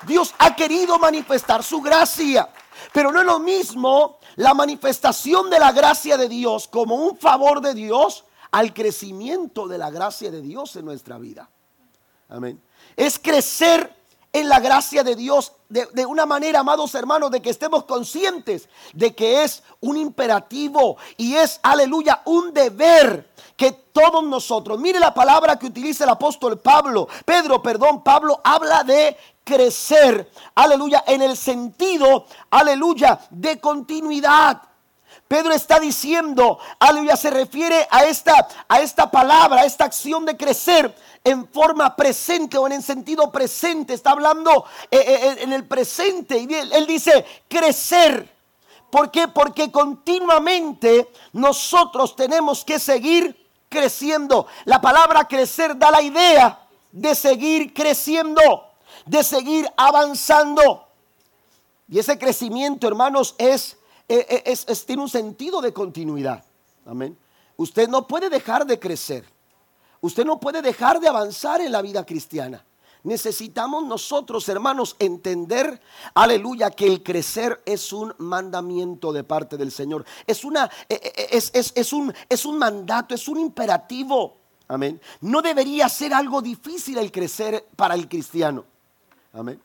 Dios 0.06 0.34
ha 0.38 0.54
querido 0.54 0.98
manifestar 0.98 1.62
su 1.62 1.80
gracia. 1.80 2.48
Pero 2.92 3.10
no 3.10 3.20
es 3.20 3.26
lo 3.26 3.38
mismo 3.38 4.18
la 4.36 4.52
manifestación 4.52 5.48
de 5.48 5.58
la 5.58 5.72
gracia 5.72 6.16
de 6.16 6.28
Dios 6.28 6.68
como 6.68 6.96
un 6.96 7.16
favor 7.16 7.60
de 7.60 7.74
Dios 7.74 8.24
al 8.50 8.74
crecimiento 8.74 9.66
de 9.66 9.78
la 9.78 9.90
gracia 9.90 10.30
de 10.30 10.42
Dios 10.42 10.76
en 10.76 10.84
nuestra 10.84 11.18
vida. 11.18 11.48
Amén. 12.28 12.60
Es 12.96 13.18
crecer 13.18 13.94
en 14.34 14.48
la 14.48 14.58
gracia 14.58 15.04
de 15.04 15.14
Dios 15.14 15.52
de, 15.68 16.04
una 16.04 16.26
manera, 16.26 16.60
amados 16.60 16.94
hermanos, 16.94 17.30
de 17.30 17.40
que 17.40 17.50
estemos 17.50 17.84
conscientes 17.84 18.68
de 18.92 19.14
que 19.14 19.44
es 19.44 19.62
un 19.80 19.96
imperativo 19.96 20.96
y 21.16 21.36
es, 21.36 21.60
aleluya, 21.62 22.20
un 22.26 22.52
deber 22.52 23.30
que 23.56 23.72
todos 23.72 24.24
nosotros, 24.24 24.78
mire 24.80 24.98
la 24.98 25.14
palabra 25.14 25.56
que 25.56 25.66
utiliza 25.66 26.02
el 26.02 26.10
apóstol 26.10 26.58
Pablo, 26.58 27.08
Pedro, 27.24 27.62
perdón, 27.62 28.02
Pablo 28.02 28.40
habla 28.42 28.82
de 28.82 29.16
crecer, 29.44 30.30
aleluya, 30.56 31.04
en 31.06 31.22
el 31.22 31.36
sentido, 31.36 32.26
aleluya, 32.50 33.20
de 33.30 33.60
continuidad. 33.60 34.62
Pedro 35.34 35.52
está 35.52 35.80
diciendo, 35.80 36.60
aleluya, 36.78 37.16
se 37.16 37.28
refiere 37.28 37.88
a 37.90 38.04
esta, 38.04 38.46
a 38.68 38.78
esta 38.78 39.10
palabra, 39.10 39.62
a 39.62 39.64
esta 39.64 39.84
acción 39.84 40.24
de 40.24 40.36
crecer 40.36 40.94
en 41.24 41.48
forma 41.48 41.96
presente 41.96 42.56
o 42.56 42.68
en 42.68 42.74
el 42.74 42.84
sentido 42.84 43.32
presente. 43.32 43.94
Está 43.94 44.12
hablando 44.12 44.64
eh, 44.92 44.96
eh, 44.96 45.04
eh, 45.08 45.36
en 45.40 45.52
el 45.52 45.66
presente. 45.66 46.38
Y 46.38 46.54
él 46.54 46.86
dice 46.86 47.26
crecer. 47.48 48.32
¿Por 48.92 49.10
qué? 49.10 49.26
Porque 49.26 49.72
continuamente 49.72 51.08
nosotros 51.32 52.14
tenemos 52.14 52.64
que 52.64 52.78
seguir 52.78 53.36
creciendo. 53.68 54.46
La 54.66 54.80
palabra 54.80 55.26
crecer 55.26 55.76
da 55.76 55.90
la 55.90 56.00
idea 56.00 56.60
de 56.92 57.12
seguir 57.16 57.74
creciendo, 57.74 58.40
de 59.04 59.24
seguir 59.24 59.68
avanzando. 59.76 60.86
Y 61.88 61.98
ese 61.98 62.20
crecimiento, 62.20 62.86
hermanos, 62.86 63.34
es, 63.36 63.78
es, 64.08 64.86
tiene 64.86 65.02
un 65.02 65.08
sentido 65.08 65.60
de 65.60 65.72
continuidad. 65.72 66.44
Amén. 66.86 67.16
Usted 67.56 67.88
no 67.88 68.06
puede 68.06 68.28
dejar 68.28 68.66
de 68.66 68.78
crecer. 68.78 69.24
Usted 70.00 70.24
no 70.24 70.38
puede 70.38 70.60
dejar 70.60 71.00
de 71.00 71.08
avanzar 71.08 71.60
en 71.60 71.72
la 71.72 71.80
vida 71.80 72.04
cristiana. 72.04 72.64
Necesitamos 73.04 73.84
nosotros, 73.84 74.48
hermanos, 74.48 74.96
entender, 74.98 75.80
aleluya, 76.14 76.70
que 76.70 76.86
el 76.86 77.02
crecer 77.02 77.62
es 77.66 77.92
un 77.92 78.14
mandamiento 78.18 79.12
de 79.12 79.24
parte 79.24 79.58
del 79.58 79.70
Señor. 79.70 80.06
Es, 80.26 80.44
una, 80.44 80.70
eh, 80.88 81.00
eh, 81.02 81.26
es, 81.30 81.52
es, 81.54 81.92
un, 81.92 82.12
es 82.28 82.46
un 82.46 82.58
mandato, 82.58 83.14
es 83.14 83.28
un 83.28 83.38
imperativo. 83.38 84.38
Amén. 84.68 85.00
No 85.20 85.42
debería 85.42 85.88
ser 85.90 86.14
algo 86.14 86.40
difícil 86.40 86.96
el 86.96 87.12
crecer 87.12 87.66
para 87.76 87.94
el 87.94 88.08
cristiano. 88.08 88.64
Amén. 89.34 89.60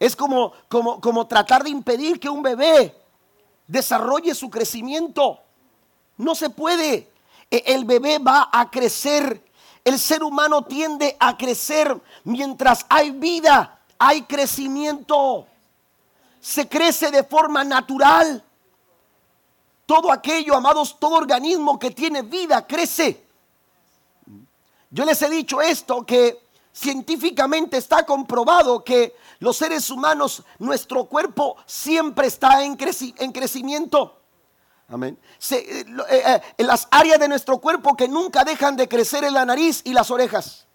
Es 0.00 0.16
como, 0.16 0.52
como, 0.68 1.00
como 1.00 1.28
tratar 1.28 1.62
de 1.62 1.70
impedir 1.70 2.18
que 2.18 2.28
un 2.28 2.42
bebé 2.42 3.01
desarrolle 3.72 4.34
su 4.34 4.50
crecimiento. 4.50 5.40
No 6.16 6.34
se 6.34 6.50
puede. 6.50 7.10
E, 7.50 7.64
el 7.66 7.84
bebé 7.84 8.18
va 8.18 8.48
a 8.52 8.70
crecer 8.70 9.42
el 9.84 9.98
ser 9.98 10.22
humano 10.22 10.64
tiende 10.64 11.16
a 11.18 11.36
crecer 11.36 12.00
mientras 12.24 12.86
hay 12.88 13.10
vida, 13.10 13.80
hay 13.98 14.22
crecimiento. 14.22 15.46
Se 16.40 16.68
crece 16.68 17.10
de 17.10 17.24
forma 17.24 17.64
natural. 17.64 18.44
Todo 19.84 20.12
aquello, 20.12 20.54
amados, 20.54 20.96
todo 20.98 21.16
organismo 21.16 21.78
que 21.78 21.90
tiene 21.90 22.22
vida 22.22 22.64
crece. 22.66 23.24
Yo 24.90 25.04
les 25.04 25.20
he 25.22 25.28
dicho 25.28 25.60
esto, 25.60 26.06
que 26.06 26.40
científicamente 26.72 27.76
está 27.76 28.04
comprobado 28.04 28.82
que 28.82 29.14
los 29.40 29.56
seres 29.56 29.90
humanos, 29.90 30.42
nuestro 30.58 31.04
cuerpo 31.04 31.56
siempre 31.66 32.26
está 32.26 32.64
en, 32.64 32.76
crecimiento. 32.76 34.20
Amén. 34.88 35.18
Eh, 35.50 35.84
eh, 36.10 36.40
en 36.56 36.66
las 36.66 36.88
áreas 36.90 37.18
de 37.18 37.28
nuestro 37.28 37.58
cuerpo 37.58 37.96
que 37.96 38.08
nunca 38.08 38.44
dejan 38.44 38.76
de 38.76 38.88
crecer 38.88 39.24
en 39.24 39.34
la 39.34 39.44
nariz 39.44 39.82
y 39.84 39.92
las 39.92 40.10
orejas. 40.10 40.66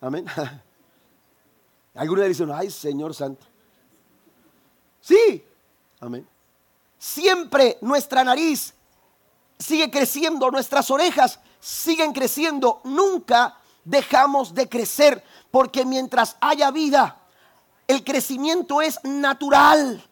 Amén. 0.00 0.26
Algunos 1.94 2.26
dicen, 2.26 2.50
ay 2.52 2.70
Señor 2.70 3.14
Santo. 3.14 3.44
Sí. 5.00 5.44
Amén. 6.00 6.26
Siempre 6.98 7.78
nuestra 7.80 8.22
nariz 8.24 8.74
sigue 9.58 9.90
creciendo, 9.90 10.50
nuestras 10.50 10.90
orejas 10.90 11.40
siguen 11.60 12.12
creciendo. 12.12 12.80
Nunca 12.84 13.57
dejamos 13.88 14.54
de 14.54 14.68
crecer 14.68 15.24
porque 15.50 15.84
mientras 15.84 16.36
haya 16.40 16.70
vida, 16.70 17.16
el 17.86 18.04
crecimiento 18.04 18.82
es 18.82 19.00
natural. 19.02 20.04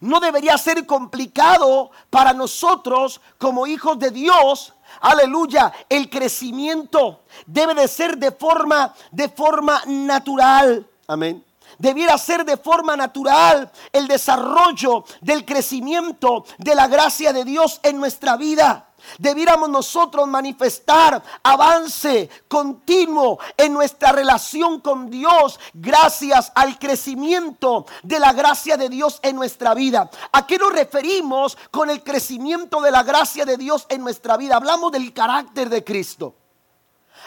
No 0.00 0.20
debería 0.20 0.58
ser 0.58 0.84
complicado 0.86 1.90
para 2.10 2.32
nosotros 2.32 3.20
como 3.38 3.66
hijos 3.66 3.98
de 3.98 4.10
Dios. 4.10 4.74
Aleluya, 5.00 5.72
el 5.88 6.10
crecimiento 6.10 7.22
debe 7.46 7.74
de 7.74 7.88
ser 7.88 8.18
de 8.18 8.32
forma 8.32 8.94
de 9.10 9.28
forma 9.28 9.82
natural. 9.86 10.86
Amén. 11.06 11.44
Debiera 11.78 12.16
ser 12.16 12.44
de 12.44 12.56
forma 12.56 12.96
natural 12.96 13.70
el 13.92 14.08
desarrollo 14.08 15.04
del 15.20 15.44
crecimiento 15.44 16.44
de 16.58 16.74
la 16.74 16.86
gracia 16.86 17.32
de 17.32 17.44
Dios 17.44 17.80
en 17.82 17.98
nuestra 17.98 18.36
vida 18.36 18.85
debiéramos 19.18 19.68
nosotros 19.68 20.26
manifestar 20.26 21.22
avance 21.42 22.28
continuo 22.48 23.38
en 23.56 23.72
nuestra 23.72 24.12
relación 24.12 24.80
con 24.80 25.10
Dios 25.10 25.58
gracias 25.74 26.52
al 26.54 26.78
crecimiento 26.78 27.86
de 28.02 28.18
la 28.18 28.32
gracia 28.32 28.76
de 28.76 28.88
Dios 28.88 29.20
en 29.22 29.36
nuestra 29.36 29.74
vida. 29.74 30.10
¿A 30.32 30.46
qué 30.46 30.58
nos 30.58 30.72
referimos 30.72 31.56
con 31.70 31.90
el 31.90 32.02
crecimiento 32.02 32.80
de 32.80 32.90
la 32.90 33.02
gracia 33.02 33.44
de 33.44 33.56
Dios 33.56 33.86
en 33.88 34.02
nuestra 34.02 34.36
vida? 34.36 34.56
Hablamos 34.56 34.92
del 34.92 35.12
carácter 35.12 35.68
de 35.68 35.84
Cristo. 35.84 36.34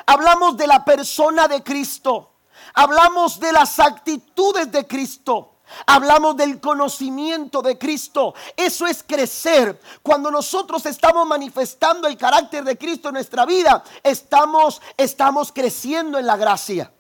Hablamos 0.05 0.57
de 0.57 0.67
la 0.67 0.83
persona 0.85 1.47
de 1.47 1.63
Cristo. 1.63 2.31
Hablamos 2.73 3.39
de 3.39 3.51
las 3.51 3.79
actitudes 3.79 4.71
de 4.71 4.85
Cristo. 4.85 5.58
Hablamos 5.85 6.37
del 6.37 6.59
conocimiento 6.59 7.61
de 7.61 7.77
Cristo. 7.77 8.33
Eso 8.55 8.87
es 8.87 9.03
crecer. 9.03 9.79
Cuando 10.01 10.31
nosotros 10.31 10.85
estamos 10.85 11.27
manifestando 11.27 12.07
el 12.07 12.17
carácter 12.17 12.63
de 12.63 12.77
Cristo 12.77 13.09
en 13.09 13.15
nuestra 13.15 13.45
vida, 13.45 13.83
estamos, 14.03 14.81
estamos 14.97 15.51
creciendo 15.51 16.17
en 16.17 16.25
la 16.25 16.37
gracia. 16.37 16.91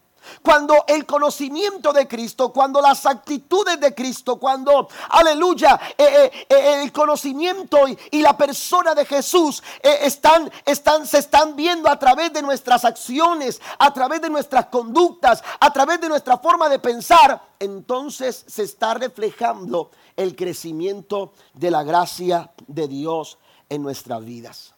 Cuando 0.41 0.85
el 0.87 1.05
conocimiento 1.05 1.93
de 1.93 2.07
Cristo, 2.07 2.51
cuando 2.51 2.81
las 2.81 3.05
actitudes 3.05 3.79
de 3.79 3.93
Cristo, 3.93 4.37
cuando, 4.37 4.87
aleluya, 5.09 5.79
eh, 5.97 6.03
eh, 6.07 6.47
eh, 6.49 6.83
el 6.83 6.91
conocimiento 6.91 7.77
y, 8.11 8.19
la 8.19 8.35
persona 8.35 8.93
de 8.93 9.05
Jesús 9.05 9.63
están, 9.81 10.51
están, 10.65 11.07
se 11.07 11.19
están 11.19 11.55
viendo 11.55 11.89
a 11.89 11.97
través 11.97 12.33
de 12.33 12.41
nuestras 12.41 12.83
acciones, 12.83 13.61
a 13.77 13.93
través 13.93 14.21
de 14.21 14.29
nuestras 14.29 14.65
conductas, 14.65 15.41
a 15.59 15.71
través 15.71 16.01
de 16.01 16.09
nuestra 16.09 16.37
forma 16.37 16.67
de 16.67 16.79
pensar, 16.79 17.41
entonces 17.59 18.43
se 18.47 18.63
está 18.63 18.93
reflejando 18.93 19.91
el 20.15 20.35
crecimiento 20.35 21.33
de 21.53 21.71
la 21.71 21.83
gracia 21.83 22.51
de 22.67 22.87
Dios 22.87 23.37
en 23.69 23.81
nuestras 23.81 24.23
vidas. 24.23 24.73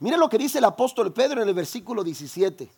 Mire 0.00 0.18
lo 0.18 0.28
que 0.28 0.38
dice 0.38 0.58
el 0.58 0.64
apóstol 0.64 1.12
Pedro 1.12 1.42
en 1.42 1.48
el 1.48 1.54
versículo 1.54 2.04
17. 2.04 2.70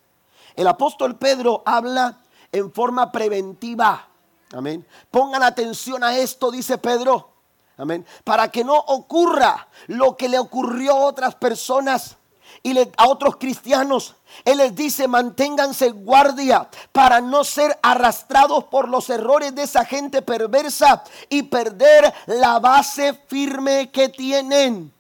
El 0.55 0.67
apóstol 0.67 1.17
Pedro 1.17 1.63
habla 1.65 2.19
en 2.53 2.73
forma 2.73 3.13
preventiva. 3.13 4.09
Amén. 4.53 4.87
Pongan 5.11 5.43
atención 5.43 6.03
a 6.03 6.17
esto, 6.17 6.51
dice 6.51 6.79
Pedro. 6.79 7.31
Amén. 7.77 8.05
Para 8.25 8.51
que 8.51 8.65
no 8.65 8.77
ocurra 8.77 9.69
lo 9.87 10.17
que 10.17 10.29
le 10.29 10.39
ocurrió 10.39 10.93
a 10.93 11.07
otras 11.07 11.35
personas 11.37 12.17
y 12.63 12.77
a 12.79 13.09
otros 13.09 13.37
cristianos. 13.37 14.17
Él 14.45 14.59
les 14.59 14.75
dice, 14.75 15.07
manténganse 15.07 15.91
guardia 15.91 16.69
para 16.93 17.21
no 17.21 17.45
ser 17.45 17.79
arrastrados 17.83 18.65
por 18.65 18.89
los 18.89 19.09
errores 19.11 19.55
de 19.55 19.63
esa 19.63 19.85
gente 19.85 20.23
perversa 20.23 21.05
y 21.29 21.45
perder 21.45 22.13
la 22.27 22.59
base 22.59 23.15
firme 23.29 23.91
que 23.91 24.09
tienen. 24.09 24.93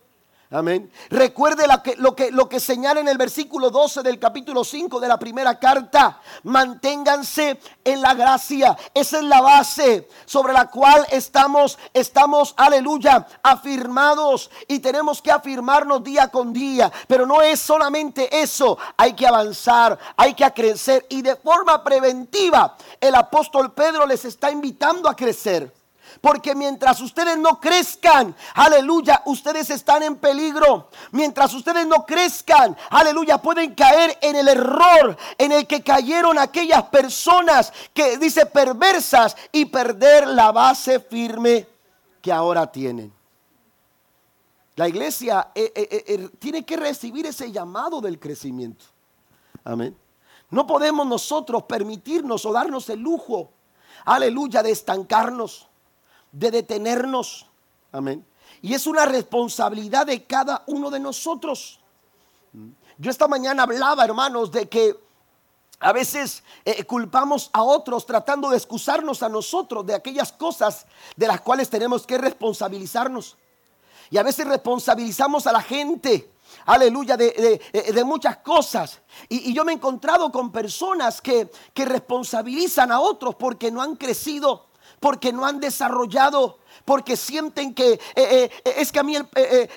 Amén. 0.50 0.90
Recuerde 1.10 1.66
lo 1.98 2.14
que, 2.14 2.30
lo, 2.30 2.48
que, 2.48 2.58
señala 2.58 3.00
en 3.00 3.08
el 3.08 3.18
versículo 3.18 3.68
12 3.68 4.02
del 4.02 4.18
capítulo 4.18 4.64
5 4.64 4.98
de 4.98 5.06
la 5.06 5.18
primera 5.18 5.58
carta. 5.58 6.22
Manténganse 6.44 7.60
en 7.84 8.00
la 8.00 8.14
gracia. 8.14 8.74
Esa 8.94 9.18
es 9.18 9.24
la 9.24 9.42
base 9.42 10.08
sobre 10.24 10.54
la 10.54 10.70
cual 10.70 11.06
estamos, 11.10 11.78
estamos, 11.92 12.54
aleluya, 12.56 13.26
afirmados. 13.42 14.50
Y 14.66 14.78
tenemos 14.78 15.20
que 15.20 15.30
afirmarnos 15.30 16.02
día 16.02 16.28
con 16.28 16.54
día. 16.54 16.90
Pero 17.06 17.26
no 17.26 17.42
es 17.42 17.60
solamente 17.60 18.40
eso. 18.40 18.78
Hay 18.96 19.12
que 19.12 19.26
avanzar, 19.26 19.98
hay 20.16 20.32
que 20.32 20.50
crecer. 20.52 21.04
Y 21.10 21.20
de 21.20 21.36
forma 21.36 21.84
preventiva, 21.84 22.74
el 23.02 23.14
apóstol 23.16 23.72
Pedro 23.72 24.06
les 24.06 24.24
está 24.24 24.50
invitando 24.50 25.10
a 25.10 25.14
crecer. 25.14 25.77
Porque 26.20 26.54
mientras 26.54 27.00
ustedes 27.00 27.38
no 27.38 27.60
crezcan, 27.60 28.34
aleluya, 28.54 29.22
ustedes 29.26 29.70
están 29.70 30.02
en 30.02 30.16
peligro. 30.16 30.88
Mientras 31.12 31.54
ustedes 31.54 31.86
no 31.86 32.04
crezcan, 32.04 32.76
aleluya, 32.90 33.38
pueden 33.38 33.74
caer 33.74 34.18
en 34.20 34.36
el 34.36 34.48
error 34.48 35.16
en 35.36 35.52
el 35.52 35.66
que 35.66 35.82
cayeron 35.82 36.38
aquellas 36.38 36.84
personas 36.84 37.72
que 37.94 38.18
dice 38.18 38.46
perversas 38.46 39.36
y 39.52 39.66
perder 39.66 40.26
la 40.28 40.52
base 40.52 41.00
firme 41.00 41.66
que 42.20 42.32
ahora 42.32 42.66
tienen. 42.70 43.12
La 44.76 44.88
iglesia 44.88 45.50
eh, 45.54 45.72
eh, 45.74 46.04
eh, 46.06 46.28
tiene 46.38 46.64
que 46.64 46.76
recibir 46.76 47.26
ese 47.26 47.50
llamado 47.50 48.00
del 48.00 48.18
crecimiento. 48.18 48.84
Amén. 49.64 49.96
No 50.50 50.66
podemos 50.66 51.06
nosotros 51.06 51.64
permitirnos 51.64 52.46
o 52.46 52.52
darnos 52.52 52.88
el 52.88 53.00
lujo, 53.00 53.50
aleluya, 54.04 54.62
de 54.62 54.70
estancarnos 54.70 55.67
de 56.32 56.50
detenernos. 56.50 57.47
Amén. 57.92 58.25
Y 58.61 58.75
es 58.75 58.87
una 58.87 59.06
responsabilidad 59.06 60.06
de 60.06 60.25
cada 60.25 60.64
uno 60.66 60.90
de 60.90 61.00
nosotros. 61.00 61.80
Yo 62.99 63.11
esta 63.11 63.28
mañana 63.28 63.62
hablaba, 63.62 64.04
hermanos, 64.04 64.50
de 64.50 64.68
que 64.68 64.97
a 65.80 65.92
veces 65.92 66.42
eh, 66.64 66.85
culpamos 66.85 67.50
a 67.52 67.62
otros 67.62 68.04
tratando 68.04 68.50
de 68.50 68.56
excusarnos 68.56 69.23
a 69.23 69.28
nosotros 69.28 69.87
de 69.87 69.94
aquellas 69.94 70.32
cosas 70.32 70.87
de 71.16 71.28
las 71.28 71.40
cuales 71.40 71.70
tenemos 71.70 72.04
que 72.04 72.18
responsabilizarnos. 72.18 73.37
Y 74.11 74.16
a 74.16 74.23
veces 74.23 74.47
responsabilizamos 74.47 75.47
a 75.47 75.52
la 75.52 75.62
gente, 75.62 76.32
aleluya, 76.66 77.16
de, 77.16 77.61
eh, 77.73 78.04
muchas 78.04 78.38
cosas. 78.38 79.00
Y, 79.28 79.52
yo 79.52 79.64
me 79.64 79.73
he 79.73 79.75
encontrado 79.76 80.32
con 80.32 80.50
personas 80.50 81.20
que, 81.20 81.49
que 81.73 81.85
responsabilizan 81.85 82.90
a 82.90 83.00
otros 83.00 83.37
porque 83.37 83.70
no 83.70 83.80
han 83.80 83.94
crecido 83.94 84.67
porque 85.00 85.32
no 85.32 85.46
han 85.46 85.60
desarrollado, 85.60 86.58
porque 86.84 87.16
sienten 87.16 87.74
que 87.74 87.92
eh, 87.92 88.00
eh, 88.16 88.50
eh, 88.64 88.74
es 88.76 88.92
que 88.92 88.98
a 88.98 89.02
mí 89.02 89.16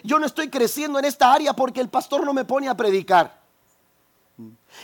yo 0.03 0.19
no 0.19 0.25
estoy 0.25 0.49
creciendo 0.49 0.99
en 0.99 1.05
esta 1.05 1.33
área 1.33 1.53
porque 1.53 1.81
el 1.81 1.89
pastor 1.89 2.25
no 2.25 2.33
me 2.33 2.45
pone 2.45 2.69
a 2.69 2.75
predicar. 2.75 3.41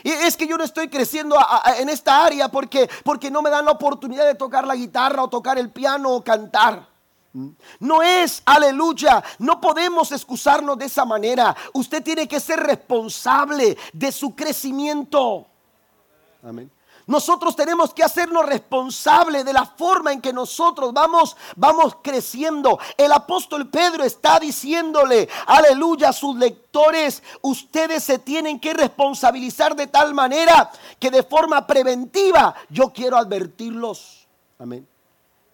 Y 0.03 0.11
es 0.11 0.37
que 0.37 0.45
yo 0.45 0.57
no 0.57 0.63
estoy 0.63 0.89
creciendo 0.89 1.37
en 1.77 1.89
esta 1.89 2.23
área 2.23 2.49
porque, 2.49 2.89
porque 3.03 3.31
no 3.31 3.41
me 3.41 3.49
dan 3.49 3.65
la 3.65 3.71
oportunidad 3.71 4.25
de 4.25 4.35
tocar 4.35 4.67
la 4.67 4.75
guitarra 4.75 5.23
o 5.23 5.29
tocar 5.29 5.57
el 5.57 5.71
piano 5.71 6.11
o 6.11 6.23
cantar. 6.23 6.87
No 7.79 8.01
es, 8.01 8.41
aleluya, 8.45 9.23
no 9.39 9.61
podemos 9.61 10.11
excusarnos 10.11 10.77
de 10.77 10.85
esa 10.85 11.05
manera. 11.05 11.55
Usted 11.73 12.03
tiene 12.03 12.27
que 12.27 12.39
ser 12.39 12.59
responsable 12.59 13.77
de 13.93 14.11
su 14.11 14.35
crecimiento. 14.35 15.45
Amén. 16.43 16.71
Nosotros 17.07 17.55
tenemos 17.55 17.93
que 17.93 18.03
hacernos 18.03 18.45
responsables 18.45 19.45
de 19.45 19.53
la 19.53 19.65
forma 19.65 20.11
en 20.11 20.19
que 20.19 20.33
nosotros 20.33 20.91
vamos, 20.91 21.37
vamos 21.55 21.95
creciendo. 22.03 22.77
El 22.97 23.13
apóstol 23.13 23.69
Pedro 23.69 24.03
está 24.03 24.39
diciéndole, 24.39 25.29
aleluya, 25.45 26.09
a 26.09 26.13
sus 26.13 26.35
lectores, 26.35 27.23
ustedes 27.41 28.03
se 28.03 28.19
tienen 28.19 28.59
que 28.59 28.73
responsabilizar 28.73 29.73
de 29.73 29.87
tal 29.87 30.13
manera 30.13 30.69
que 30.99 31.09
de 31.09 31.23
forma 31.23 31.65
preventiva 31.65 32.53
yo 32.69 32.91
quiero 32.91 33.15
advertirlos. 33.15 34.27
Amén. 34.59 34.85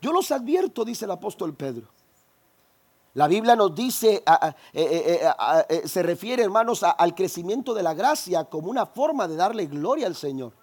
Yo 0.01 0.11
los 0.11 0.31
advierto, 0.31 0.83
dice 0.83 1.05
el 1.05 1.11
apóstol 1.11 1.53
Pedro. 1.53 1.87
La 3.13 3.27
Biblia 3.27 3.55
nos 3.55 3.75
dice, 3.75 4.23
eh, 4.25 4.53
eh, 4.73 5.33
eh, 5.69 5.87
se 5.87 6.01
refiere, 6.01 6.41
hermanos, 6.41 6.81
al 6.81 7.13
crecimiento 7.13 7.75
de 7.75 7.83
la 7.83 7.93
gracia 7.93 8.45
como 8.45 8.71
una 8.71 8.87
forma 8.87 9.27
de 9.27 9.35
darle 9.35 9.67
gloria 9.67 10.07
al 10.07 10.15
Señor. 10.15 10.62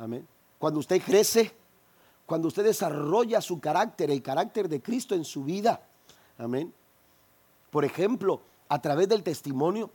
Amén. 0.00 0.26
Cuando 0.58 0.80
usted 0.80 1.00
crece, 1.02 1.54
cuando 2.24 2.48
usted 2.48 2.64
desarrolla 2.64 3.42
su 3.42 3.60
carácter, 3.60 4.10
el 4.10 4.22
carácter 4.22 4.66
de 4.66 4.80
Cristo 4.80 5.14
en 5.14 5.26
su 5.26 5.44
vida. 5.44 5.86
Amén. 6.38 6.72
Por 7.70 7.84
ejemplo, 7.84 8.40
a 8.68 8.80
través 8.80 9.08
del 9.08 9.22
testimonio. 9.22 9.90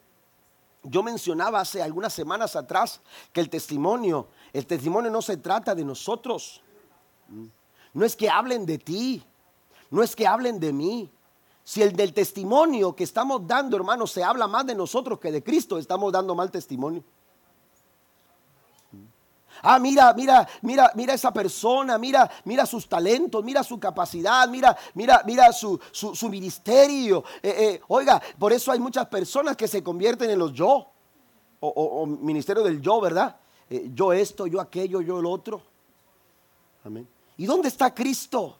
Yo 0.83 1.01
mencionaba 1.01 1.59
hace 1.59 1.81
algunas 1.81 2.13
semanas 2.13 2.55
atrás 2.55 3.01
que 3.33 3.41
el 3.41 3.49
testimonio, 3.49 4.27
el 4.53 4.67
testimonio 4.67 5.09
no 5.09 5.23
se 5.23 5.37
trata 5.37 5.73
de 5.73 5.83
nosotros. 5.83 6.61
No 7.91 8.05
es 8.05 8.15
que 8.15 8.29
hablen 8.29 8.67
de 8.67 8.77
ti, 8.77 9.23
no 9.89 10.03
es 10.03 10.15
que 10.15 10.27
hablen 10.27 10.59
de 10.59 10.71
mí. 10.71 11.09
Si 11.63 11.81
el 11.81 11.95
del 11.95 12.13
testimonio 12.13 12.95
que 12.95 13.03
estamos 13.03 13.47
dando, 13.47 13.75
hermanos, 13.75 14.11
se 14.11 14.23
habla 14.23 14.45
más 14.45 14.67
de 14.67 14.75
nosotros 14.75 15.19
que 15.19 15.31
de 15.31 15.41
Cristo, 15.41 15.79
estamos 15.79 16.13
dando 16.13 16.35
mal 16.35 16.51
testimonio. 16.51 17.03
Ah, 19.67 19.79
mira, 19.79 20.13
mira, 20.13 20.47
mira, 20.61 20.91
mira 20.93 21.15
esa 21.15 21.33
persona, 21.33 21.97
mira, 21.97 22.29
mira 22.43 22.67
sus 22.67 22.87
talentos, 22.87 23.43
mira 23.43 23.63
su 23.63 23.79
capacidad, 23.79 24.47
mira, 24.47 24.77
mira, 24.93 25.23
mira 25.25 25.51
su, 25.51 25.79
su, 25.91 26.29
ministerio. 26.29 27.23
Eh, 27.41 27.55
eh, 27.57 27.81
oiga, 27.87 28.21
por 28.37 28.53
eso 28.53 28.71
hay 28.71 28.79
muchas 28.79 29.07
personas 29.07 29.57
que 29.57 29.67
se 29.67 29.81
convierten 29.81 30.29
en 30.29 30.37
los 30.37 30.53
yo, 30.53 30.87
o, 31.61 32.05
ministerio 32.05 32.61
del 32.61 32.79
yo, 32.79 33.01
¿verdad? 33.01 33.35
Eh, 33.67 33.89
yo 33.91 34.13
esto, 34.13 34.45
yo 34.45 34.61
aquello, 34.61 35.01
yo 35.01 35.19
el 35.19 35.25
otro. 35.25 35.63
Amén. 36.83 37.07
¿Y 37.37 37.47
dónde 37.47 37.69
está 37.69 37.91
Cristo? 37.91 38.59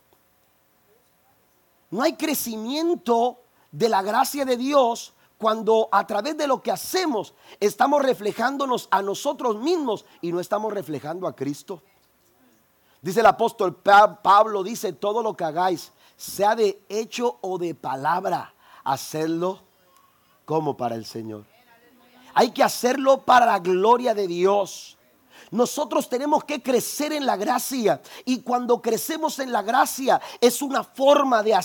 No 1.92 2.02
hay 2.02 2.14
crecimiento 2.14 3.42
de 3.72 3.90
la 3.90 4.02
gracia 4.02 4.44
de 4.44 4.58
Dios 4.58 5.14
cuando 5.38 5.90
a 5.92 6.06
través 6.08 6.38
de 6.38 6.48
lo 6.48 6.62
que 6.62 6.72
hacemos 6.72 7.34
estamos 7.60 8.02
reflejándonos 8.02 8.88
a 8.92 9.02
nosotros 9.02 9.58
mismos 9.58 10.06
y 10.22 10.32
no 10.32 10.40
estamos 10.40 10.74
reflejando 10.74 11.28
a 11.28 11.36
Cristo. 11.36 11.82
Dice 13.02 13.20
el 13.20 13.26
apóstol 13.28 13.76
Pablo, 13.76 14.64
dice, 14.64 14.94
todo 14.94 15.22
lo 15.22 15.36
que 15.36 15.44
hagáis, 15.44 15.92
sea 16.18 16.56
de 16.56 16.82
hecho 16.90 17.38
o 17.42 17.58
de 17.58 17.76
palabra, 17.76 18.54
hacedlo 18.84 19.60
como 20.46 20.76
para 20.76 20.96
el 20.96 21.06
Señor. 21.06 21.44
Hay 22.34 22.52
que 22.52 22.64
hacerlo 22.64 23.22
para 23.22 23.46
la 23.46 23.60
gloria 23.60 24.14
de 24.14 24.28
Dios. 24.28 24.98
Nosotros 25.52 26.10
tenemos 26.10 26.44
que 26.44 26.62
crecer 26.62 27.14
en 27.14 27.26
la 27.26 27.36
gracia 27.36 28.02
y 28.26 28.42
cuando 28.42 28.82
crecemos 28.82 29.40
en 29.40 29.52
la 29.52 29.62
gracia 29.62 30.22
es 30.42 30.62
una 30.62 30.84
forma 30.84 31.44
de, 31.44 31.56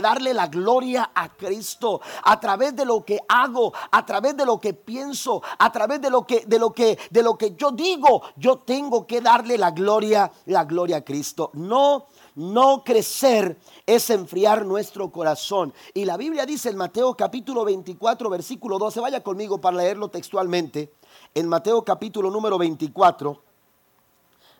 darle 0.00 0.34
la 0.34 0.46
gloria 0.46 1.10
a 1.14 1.28
Cristo 1.28 2.00
a 2.24 2.38
través 2.40 2.74
de 2.76 2.84
lo 2.84 3.04
que 3.04 3.18
hago, 3.28 3.72
a 3.90 4.04
través 4.04 4.36
de 4.36 4.44
lo 4.44 4.60
que 4.60 4.74
pienso, 4.74 5.42
a 5.58 5.70
través 5.72 6.00
de 6.00 6.10
lo 6.10 6.26
que 6.26 6.44
de 6.46 6.58
lo 6.58 6.72
que 6.72 6.98
de 7.10 7.22
lo 7.22 7.36
que 7.36 7.54
yo 7.56 7.70
digo, 7.70 8.22
yo 8.36 8.58
tengo 8.58 9.06
que 9.06 9.20
darle 9.20 9.58
la 9.58 9.70
gloria, 9.70 10.30
la 10.46 10.64
gloria 10.64 10.98
a 10.98 11.04
Cristo. 11.04 11.50
No 11.54 12.06
no 12.38 12.84
crecer 12.84 13.58
es 13.84 14.10
enfriar 14.10 14.64
nuestro 14.64 15.10
corazón. 15.10 15.74
Y 15.92 16.04
la 16.04 16.16
Biblia 16.16 16.46
dice 16.46 16.68
en 16.68 16.76
Mateo 16.76 17.16
capítulo 17.16 17.64
24, 17.64 18.30
versículo 18.30 18.78
12, 18.78 19.00
vaya 19.00 19.24
conmigo 19.24 19.60
para 19.60 19.78
leerlo 19.78 20.08
textualmente 20.08 20.92
en 21.34 21.48
Mateo 21.48 21.84
capítulo 21.84 22.30
número 22.30 22.58
24, 22.58 23.42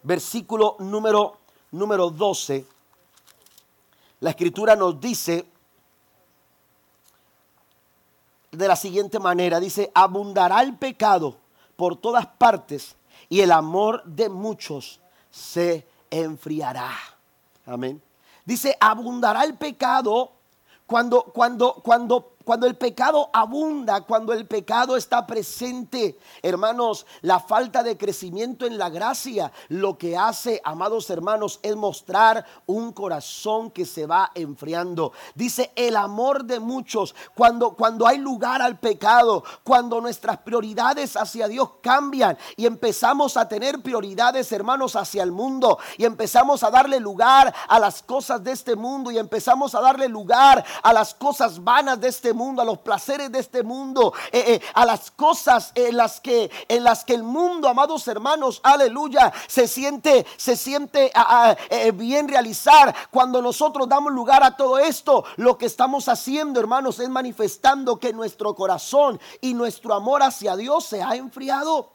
versículo 0.03 0.77
número, 0.79 1.39
número 1.73 2.11
12, 2.11 2.67
la 4.21 4.31
escritura 4.31 4.77
nos 4.77 5.01
dice 5.01 5.47
de 8.51 8.69
la 8.69 8.77
siguiente 8.77 9.19
manera, 9.19 9.61
dice, 9.61 9.91
abundará 9.95 10.63
el 10.63 10.77
pecado 10.77 11.37
por 11.77 11.97
todas 11.97 12.27
partes 12.27 12.97
y 13.29 13.41
el 13.41 13.53
amor 13.53 14.03
de 14.05 14.29
muchos 14.29 15.01
se 15.31 15.87
enfriará. 16.11 16.91
Amén. 17.67 18.03
Dice, 18.45 18.77
abundará 18.81 19.45
el 19.45 19.57
pecado 19.57 20.33
cuando, 20.87 21.23
cuando, 21.25 21.75
cuando 21.75 22.33
cuando 22.49 22.67
el 22.67 22.77
pecado 22.77 23.29
abunda, 23.35 24.01
cuando 24.01 24.33
el 24.33 24.47
pecado 24.47 24.97
está 24.97 25.27
presente, 25.27 26.19
hermanos, 26.41 27.05
la 27.21 27.41
falta 27.41 27.83
de 27.83 27.99
crecimiento 27.99 28.65
en 28.65 28.79
la 28.79 28.89
gracia, 28.89 29.53
lo 29.69 29.99
que 29.99 30.17
hace, 30.17 30.59
amados 30.65 31.11
hermanos, 31.11 31.61
es 31.63 31.77
mostrar 31.77 32.47
un 32.65 32.95
corazón 32.95 33.71
que 33.71 33.85
se 33.85 34.07
va 34.07 34.31
enfriando. 34.35 35.13
Dice 35.35 35.73
el 35.77 35.95
amor 35.95 36.45
de 36.45 36.59
muchos, 36.59 37.15
cuando, 37.35 37.73
cuando 37.73 38.07
hay 38.07 38.17
lugar 38.17 38.63
al 38.63 38.79
pecado, 38.79 39.45
cuando 39.63 40.01
nuestras 40.01 40.39
prioridades 40.39 41.19
hacia 41.19 41.49
Dios 41.49 41.69
cambian 41.83 42.39
y 42.57 42.65
empezamos 42.65 43.37
a 43.37 43.47
tener 43.47 43.83
prioridades, 43.83 44.51
hermanos, 44.53 44.97
hacia 44.97 45.23
el 45.23 45.33
mundo 45.33 45.79
y 45.99 46.07
empezamos 46.07 46.63
a 46.63 46.71
darle 46.71 46.99
lugar 46.99 47.55
a 47.69 47.79
las 47.79 48.03
cosas 48.03 48.43
de 48.43 48.53
este 48.53 48.75
mundo 48.75 49.11
y 49.11 49.19
empezamos 49.19 49.75
a 49.75 49.83
darle 49.83 50.09
lugar 50.09 50.65
a 50.83 50.95
las 50.95 51.13
cosas 51.13 51.63
vanas 51.63 52.01
de 52.01 52.09
este 52.09 52.33
mundo, 52.33 52.38
a 52.38 52.64
los 52.64 52.79
placeres 52.79 53.33
de 53.33 53.40
este 53.40 53.64
mundo, 53.64 54.12
eh, 54.31 54.44
eh, 54.46 54.61
a 54.74 54.87
las 54.87 55.11
cosas 55.11 55.72
en 55.74 55.96
las 55.96 56.20
que 56.20 56.48
en 56.68 56.85
las 56.85 57.05
que 57.05 57.14
el 57.14 57.24
mundo, 57.24 57.68
amados 57.68 58.07
hermanos, 58.07 58.61
aleluya, 58.62 59.33
se 59.48 59.66
siente 59.66 60.24
se 60.37 60.57
siente 60.57 61.11
ah, 61.14 61.27
ah, 61.29 61.57
eh, 61.68 61.90
bien 61.90 62.29
realizar. 62.29 62.94
Cuando 63.11 63.42
nosotros 63.42 63.88
damos 63.88 64.12
lugar 64.12 64.44
a 64.44 64.57
todo 64.57 64.79
esto, 64.79 65.24
lo 65.37 65.59
que 65.59 65.66
estamos 65.66 66.09
haciendo, 66.09 66.61
hermanos, 66.61 67.01
es 67.01 67.09
manifestando 67.09 67.98
que 67.98 68.12
nuestro 68.12 68.55
corazón 68.55 69.20
y 69.40 69.55
nuestro 69.55 69.94
amor 69.94 70.22
hacia 70.22 70.55
Dios 70.55 70.85
se 70.85 71.03
ha 71.03 71.16
enfriado. 71.16 71.90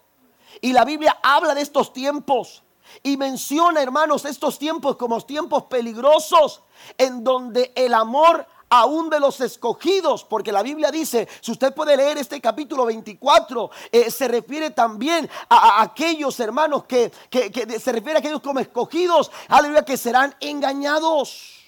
Y 0.60 0.74
la 0.74 0.84
Biblia 0.84 1.18
habla 1.24 1.56
de 1.56 1.62
estos 1.62 1.94
tiempos. 1.94 2.64
Y 3.02 3.18
menciona, 3.18 3.82
hermanos, 3.82 4.26
estos 4.26 4.60
tiempos 4.60 4.98
como 4.98 5.20
tiempos 5.22 5.64
peligrosos 5.64 6.64
en 6.98 7.24
donde 7.24 7.72
el 7.76 7.94
amor 7.94 8.46
aún 8.74 9.08
de 9.08 9.20
los 9.20 9.40
escogidos, 9.40 10.24
porque 10.24 10.52
la 10.52 10.64
Biblia 10.64 10.90
dice, 10.90 11.28
si 11.42 11.52
usted 11.52 11.76
puede 11.76 11.96
leer 11.96 12.18
este 12.18 12.42
capítulo 12.42 12.88
24, 12.88 13.70
eh, 13.92 14.10
se 14.10 14.28
refiere 14.28 14.72
también 14.72 15.30
a, 15.48 15.84
aquellos 15.84 16.40
hermanos 16.40 16.86
que, 16.86 17.12
se 17.32 17.92
refiere 17.92 18.16
a 18.16 18.20
aquellos 18.20 18.42
como 18.42 18.60
escogidos, 18.60 19.30
aleluya, 19.48 19.86
que 19.86 19.96
serán 19.96 20.34
engañados. 20.40 21.62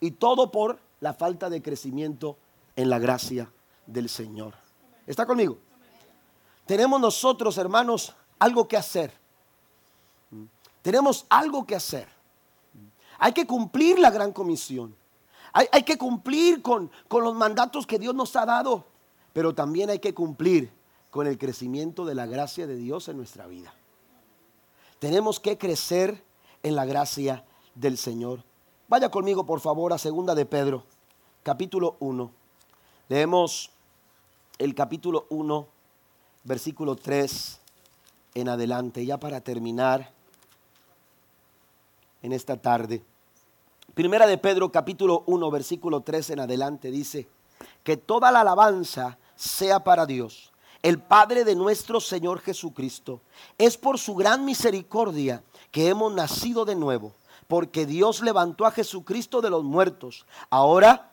Y 0.00 0.10
todo 0.10 0.50
por 0.50 0.80
la 0.98 1.14
falta 1.14 1.48
de 1.48 1.62
crecimiento 1.62 2.36
en 2.74 2.90
la 2.90 2.98
gracia 2.98 3.48
del 3.86 4.08
Señor. 4.08 4.54
¿Está 5.06 5.26
conmigo? 5.26 5.58
Tenemos 6.66 7.00
nosotros, 7.00 7.56
hermanos, 7.56 8.16
algo 8.40 8.66
que 8.66 8.76
hacer. 8.76 9.12
Tenemos 10.82 11.24
algo 11.28 11.64
que 11.64 11.76
hacer. 11.76 12.08
Hay 13.18 13.32
que 13.32 13.46
cumplir 13.46 14.00
la 14.00 14.10
gran 14.10 14.32
comisión. 14.32 14.96
Hay, 15.52 15.82
que 15.82 15.98
cumplir 15.98 16.62
con, 16.62 16.90
con 17.08 17.24
los 17.24 17.34
mandatos 17.34 17.86
que 17.86 17.98
Dios 17.98 18.14
nos 18.14 18.34
ha 18.36 18.46
dado. 18.46 18.84
Pero 19.32 19.54
también 19.54 19.90
hay 19.90 19.98
que 19.98 20.14
cumplir 20.14 20.70
con 21.10 21.26
el 21.26 21.38
crecimiento 21.38 22.04
de 22.04 22.14
la 22.14 22.26
gracia 22.26 22.66
de 22.66 22.76
Dios 22.76 23.08
en 23.08 23.16
nuestra 23.16 23.46
vida. 23.46 23.74
Tenemos 24.98 25.40
que 25.40 25.58
crecer 25.58 26.22
en 26.62 26.76
la 26.76 26.84
gracia 26.84 27.44
del 27.74 27.96
Señor. 27.96 28.44
Vaya 28.88 29.10
conmigo, 29.10 29.46
por 29.46 29.60
favor, 29.60 29.92
a 29.92 29.98
segunda 29.98 30.34
de 30.34 30.46
Pedro, 30.46 30.84
capítulo 31.42 31.96
1. 32.00 32.30
Leemos 33.08 33.70
el 34.58 34.74
capítulo 34.74 35.26
1, 35.30 35.66
versículo 36.44 36.96
3 36.96 37.60
en 38.34 38.48
adelante, 38.48 39.04
ya 39.04 39.18
para 39.18 39.40
terminar 39.40 40.12
en 42.22 42.32
esta 42.32 42.56
tarde. 42.56 43.02
Primera 43.94 44.28
de 44.28 44.38
Pedro 44.38 44.70
capítulo 44.70 45.24
1 45.26 45.50
versículo 45.50 46.02
3 46.02 46.30
en 46.30 46.40
adelante 46.40 46.92
dice, 46.92 47.28
que 47.82 47.96
toda 47.96 48.30
la 48.30 48.42
alabanza 48.42 49.18
sea 49.34 49.82
para 49.82 50.06
Dios, 50.06 50.52
el 50.82 51.00
Padre 51.00 51.44
de 51.44 51.56
nuestro 51.56 52.00
Señor 52.00 52.40
Jesucristo. 52.40 53.20
Es 53.58 53.76
por 53.76 53.98
su 53.98 54.14
gran 54.14 54.44
misericordia 54.44 55.42
que 55.72 55.88
hemos 55.88 56.12
nacido 56.12 56.64
de 56.64 56.76
nuevo, 56.76 57.14
porque 57.48 57.84
Dios 57.84 58.22
levantó 58.22 58.64
a 58.64 58.70
Jesucristo 58.70 59.40
de 59.40 59.50
los 59.50 59.64
muertos. 59.64 60.24
Ahora 60.50 61.09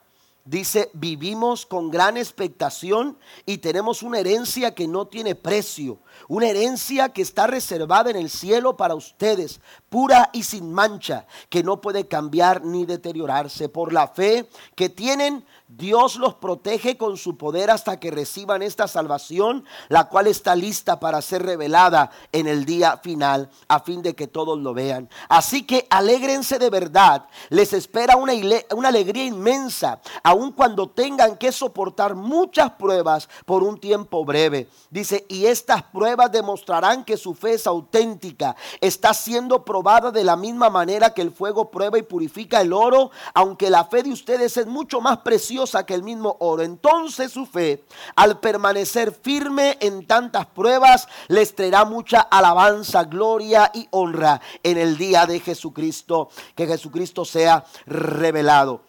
Dice, 0.48 0.90
vivimos 0.94 1.66
con 1.66 1.92
gran 1.92 2.16
expectación 2.16 3.18
y 3.46 3.58
tenemos 3.58 4.02
una 4.02 4.20
herencia 4.20 4.74
que 4.74 4.88
no 4.88 5.06
tiene 5.06 5.36
precio, 5.36 6.00
una 6.30 6.48
herencia 6.48 7.10
que 7.10 7.22
está 7.22 7.48
reservada 7.48 8.12
en 8.12 8.16
el 8.16 8.30
cielo 8.30 8.78
para 8.78 8.96
ustedes, 8.96 9.60
pura 9.90 10.30
y 10.32 10.44
sin 10.44 10.72
mancha, 10.72 11.28
que 11.50 11.64
no 11.64 11.82
puede 11.82 12.08
cambiar 12.08 12.64
ni 12.64 12.86
deteriorarse. 12.86 13.68
Por 13.68 13.92
la 13.92 14.08
fe 14.08 14.48
que 14.74 14.88
tienen, 14.88 15.46
Dios 15.70 16.16
los 16.16 16.36
protege 16.36 16.96
con 16.96 17.18
su 17.18 17.36
poder 17.36 17.70
hasta 17.70 18.00
que 18.00 18.10
reciban 18.10 18.62
esta 18.62 18.88
salvación, 18.88 19.66
la 19.90 20.08
cual 20.08 20.28
está 20.28 20.56
lista 20.56 20.98
para 20.98 21.22
ser 21.22 21.44
revelada 21.44 22.10
en 22.32 22.48
el 22.48 22.64
día 22.64 22.98
final, 23.04 23.50
a 23.68 23.82
fin 23.82 24.02
de 24.02 24.16
que 24.16 24.28
todos 24.28 24.58
lo 24.58 24.74
vean. 24.74 25.10
Así 25.28 25.64
que 25.64 25.86
alégrense 25.90 26.58
de 26.58 26.70
verdad, 26.70 27.28
les 27.50 27.74
espera 27.74 28.16
una, 28.16 28.32
una 28.74 28.88
alegría 28.88 29.26
inmensa, 29.26 30.00
aun 30.24 30.54
cuando 30.54 30.90
tengan 30.90 31.36
que 31.36 31.52
soportar 31.52 32.16
muchas 32.16 32.72
pruebas 32.72 33.28
por 33.46 33.62
un 33.62 33.78
tiempo 33.78 34.24
breve. 34.24 34.70
Dice, 34.90 35.26
y 35.28 35.48
estas 35.48 35.84
pruebas 35.84 36.32
demostrarán 36.32 37.04
que 37.04 37.18
su 37.18 37.34
fe 37.34 37.56
es 37.56 37.68
auténtica, 37.68 38.56
está 38.80 39.14
siendo 39.14 39.66
probada 39.66 40.12
de 40.12 40.24
la 40.24 40.38
misma 40.38 40.70
manera 40.70 41.14
que 41.14 41.22
el 41.22 41.32
fuego 41.32 41.70
prueba 41.70 41.98
y 41.98 42.04
purifica 42.04 42.62
el 42.62 42.72
oro, 42.72 43.12
aunque 43.34 43.70
la 43.70 43.84
fe 43.84 44.04
de 44.04 44.14
ustedes 44.14 44.56
es 44.56 44.66
mucho 44.66 45.02
más 45.02 45.18
preciosa 45.18 45.57
que 45.86 45.94
el 45.94 46.04
mismo 46.04 46.38
oro. 46.40 46.62
Entonces 46.62 47.32
su 47.32 47.46
fe, 47.46 47.84
al 48.16 48.40
permanecer 48.40 49.12
firme 49.12 49.78
en 49.82 50.06
tantas 50.06 50.46
pruebas, 50.46 51.08
les 51.28 51.56
traerá 51.56 51.86
mucha 51.86 52.22
alabanza, 52.22 53.04
gloria 53.06 53.72
y 53.74 53.88
honra 53.92 54.42
en 54.64 54.78
el 54.78 54.98
día 54.98 55.26
de 55.26 55.40
Jesucristo. 55.40 56.30
Que 56.56 56.68
Jesucristo 56.68 57.26
sea 57.26 57.66
revelado. 57.86 58.82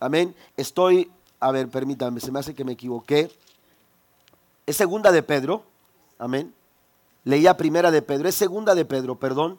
Amén. 0.00 0.34
Estoy, 0.56 1.10
a 1.40 1.50
ver, 1.50 1.68
permítanme, 1.68 2.20
se 2.20 2.30
me 2.30 2.38
hace 2.38 2.54
que 2.54 2.64
me 2.64 2.72
equivoqué. 2.72 3.30
Es 4.66 4.76
segunda 4.76 5.10
de 5.10 5.22
Pedro. 5.22 5.64
Amén. 6.18 6.54
Leía 7.24 7.56
primera 7.56 7.90
de 7.90 8.02
Pedro. 8.02 8.28
Es 8.28 8.34
segunda 8.34 8.74
de 8.74 8.84
Pedro, 8.84 9.16
perdón. 9.16 9.58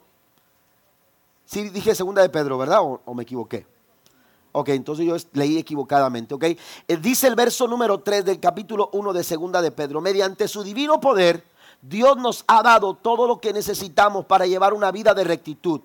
Sí, 1.44 1.68
dije 1.68 1.94
segunda 1.94 2.22
de 2.22 2.30
Pedro, 2.30 2.56
¿verdad? 2.56 2.80
o 2.82 3.14
me 3.14 3.24
equivoqué? 3.24 3.73
Ok, 4.56 4.68
entonces 4.68 5.04
yo 5.04 5.16
leí 5.32 5.58
equivocadamente, 5.58 6.32
ok. 6.32 6.44
Eh, 6.44 6.58
dice 7.00 7.26
el 7.26 7.34
verso 7.34 7.66
número 7.66 7.98
3 7.98 8.24
del 8.24 8.38
capítulo 8.38 8.88
1 8.92 9.12
de 9.12 9.24
Segunda 9.24 9.60
de 9.60 9.72
Pedro, 9.72 10.00
mediante 10.00 10.46
su 10.46 10.62
divino 10.62 11.00
poder, 11.00 11.42
Dios 11.82 12.16
nos 12.16 12.44
ha 12.46 12.62
dado 12.62 12.94
todo 12.94 13.26
lo 13.26 13.40
que 13.40 13.52
necesitamos 13.52 14.26
para 14.26 14.46
llevar 14.46 14.72
una 14.72 14.92
vida 14.92 15.12
de 15.12 15.24
rectitud. 15.24 15.80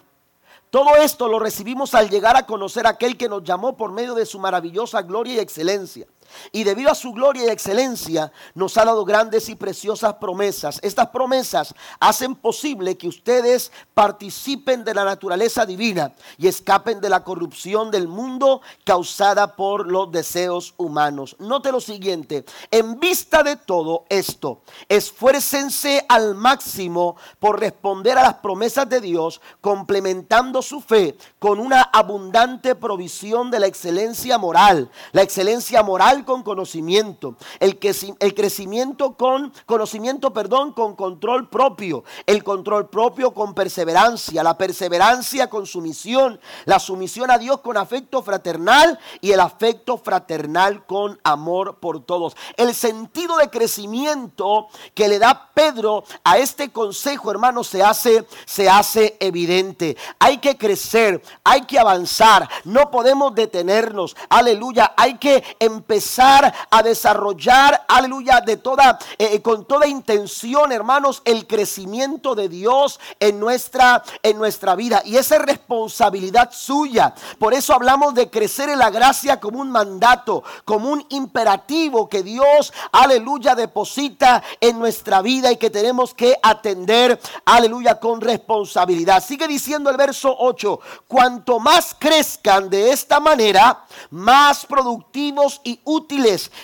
Todo 0.70 0.98
esto 0.98 1.28
lo 1.28 1.40
recibimos 1.40 1.96
al 1.96 2.12
llegar 2.12 2.38
a 2.38 2.46
conocer 2.46 2.86
a 2.86 2.92
aquel 2.92 3.18
que 3.18 3.28
nos 3.28 3.44
llamó 3.44 3.76
por 3.76 3.92
medio 3.92 4.14
de 4.14 4.28
su 4.28 4.38
maravillosa 4.38 5.02
gloria 5.02 5.34
y 5.34 5.40
excelencia 5.40 6.06
y 6.52 6.63
debido 6.63 6.92
a 6.92 6.96
su 6.96 7.12
gloria 7.12 7.46
y 7.46 7.50
excelencia 7.50 8.32
nos 8.54 8.78
ha 8.78 8.86
dado 8.86 9.06
grandes 9.06 9.50
y 9.50 9.56
preciosas 9.56 10.15
promesas. 10.15 10.80
Estas 10.82 11.10
promesas 11.10 11.74
hacen 12.00 12.36
posible 12.36 12.98
que 12.98 13.08
ustedes 13.08 13.72
participen 13.94 14.84
de 14.84 14.94
la 14.94 15.04
naturaleza 15.04 15.65
divina 15.65 16.13
y 16.38 16.48
escapen 16.48 17.02
de 17.02 17.10
la 17.10 17.24
corrupción 17.24 17.92
del 17.92 18.08
mundo 18.08 18.62
causada 18.84 19.56
por 19.56 19.92
los 19.92 20.12
deseos 20.12 20.74
humanos. 20.78 21.36
Note 21.39 21.72
lo 21.72 21.82
siguiente, 21.82 22.46
en 22.72 23.00
vista 23.00 23.44
de 23.44 23.56
todo 23.56 24.06
esto, 24.10 24.62
esfuércense 24.88 26.06
al 26.08 26.36
máximo 26.36 27.15
por 27.39 27.60
responder 27.60 28.18
a 28.18 28.24
las 28.24 28.36
promesas 28.36 28.88
de 28.89 29.02
Dios, 29.02 29.42
complementando 29.62 30.62
su 30.62 30.82
fe 30.82 31.18
con 31.39 31.60
una 31.60 31.82
abundante 31.82 32.76
provisión 32.76 33.52
de 33.52 33.60
la 33.60 33.68
excelencia 33.68 34.38
moral, 34.38 34.89
la 35.12 35.22
excelencia 35.22 35.84
moral 35.84 36.19
con 36.24 36.44
conocimiento, 36.44 37.36
el, 37.60 37.80
que, 37.80 37.96
el 38.20 38.34
crecimiento 38.34 39.14
con 39.14 39.54
conocimiento, 39.66 40.34
perdón, 40.34 40.74
con 40.74 40.96
control 40.96 41.50
propio, 41.50 42.04
el 42.26 42.44
control 42.44 42.90
propio 42.90 43.32
con 43.34 43.54
perseverancia, 43.54 44.44
la 44.44 44.58
perseverancia 44.58 45.50
con 45.50 45.66
sumisión, 45.66 46.40
la 46.66 46.80
sumisión 46.80 47.32
a 47.32 47.38
Dios 47.38 47.62
con 47.62 47.78
afecto 47.78 48.22
fraternal 48.22 49.00
y 49.22 49.32
el 49.32 49.40
afecto 49.40 49.98
fraternal 49.98 50.86
con 50.86 51.20
amor 51.24 51.78
por 51.80 52.04
todos. 52.04 52.36
El 52.58 52.74
sentido 52.74 53.38
de 53.38 53.50
crecimiento 53.50 54.68
que 54.94 55.08
le 55.08 55.20
da 55.20 55.50
Pedro 55.54 56.04
a 56.24 56.38
este 56.38 56.72
consejo, 56.72 57.32
hermano, 57.32 57.64
se 57.64 57.84
hace, 57.84 58.26
se 58.46 58.70
hace 58.70 59.18
evidente. 59.20 59.98
Hay 60.20 60.38
que 60.38 60.58
crecer, 60.58 61.22
hay 61.44 61.62
que 61.62 61.80
avanzar, 61.80 62.50
no 62.66 62.92
podemos 62.92 63.36
detenernos. 63.36 64.16
Aleluya, 64.30 64.94
hay 64.98 65.18
que 65.18 65.44
empezar 65.60 66.09
a 66.17 66.82
desarrollar, 66.84 67.86
aleluya, 67.88 68.41
de 68.41 68.58
toda, 68.58 68.98
eh, 69.17 69.30
eh, 69.34 69.41
con 69.41 69.65
toda 69.65 69.88
intención, 69.88 70.72
hermanos, 70.72 71.22
el 71.24 71.45
crecimiento 71.45 72.34
de 72.34 72.50
Dios 72.50 73.00
en 73.19 73.39
nuestra, 73.39 74.04
en 74.24 74.38
nuestra 74.38 74.76
vida. 74.76 75.02
Y 75.06 75.17
esa 75.17 75.36
es 75.36 75.41
responsabilidad 75.43 76.50
suya. 76.52 77.13
Por 77.38 77.54
eso 77.54 77.74
hablamos 77.74 78.13
de 78.15 78.30
crecer 78.30 78.69
en 78.69 78.80
la 78.80 78.89
gracia 78.89 79.39
como 79.39 79.60
un 79.60 79.69
mandato, 79.69 80.43
como 80.65 80.89
un 80.89 81.06
imperativo 81.10 82.10
que 82.10 82.24
Dios, 82.24 82.74
aleluya, 82.91 83.54
deposita 83.54 84.41
en 84.60 84.80
nuestra 84.80 85.22
vida 85.22 85.52
y 85.52 85.58
que 85.58 85.69
tenemos 85.69 86.13
que 86.13 86.38
atender, 86.41 87.19
aleluya, 87.45 88.00
con 88.00 88.19
responsabilidad. 88.19 89.24
Sigue 89.24 89.48
diciendo 89.48 89.89
el 89.89 89.98
verso 89.98 90.36
8, 90.39 90.80
cuanto 91.08 91.60
más 91.60 91.95
crezcan 91.98 92.69
de 92.69 92.91
esta 92.91 93.19
manera, 93.19 93.86
más 94.10 94.65
productivos 94.65 95.62
y 95.63 95.80
útiles 95.84 95.99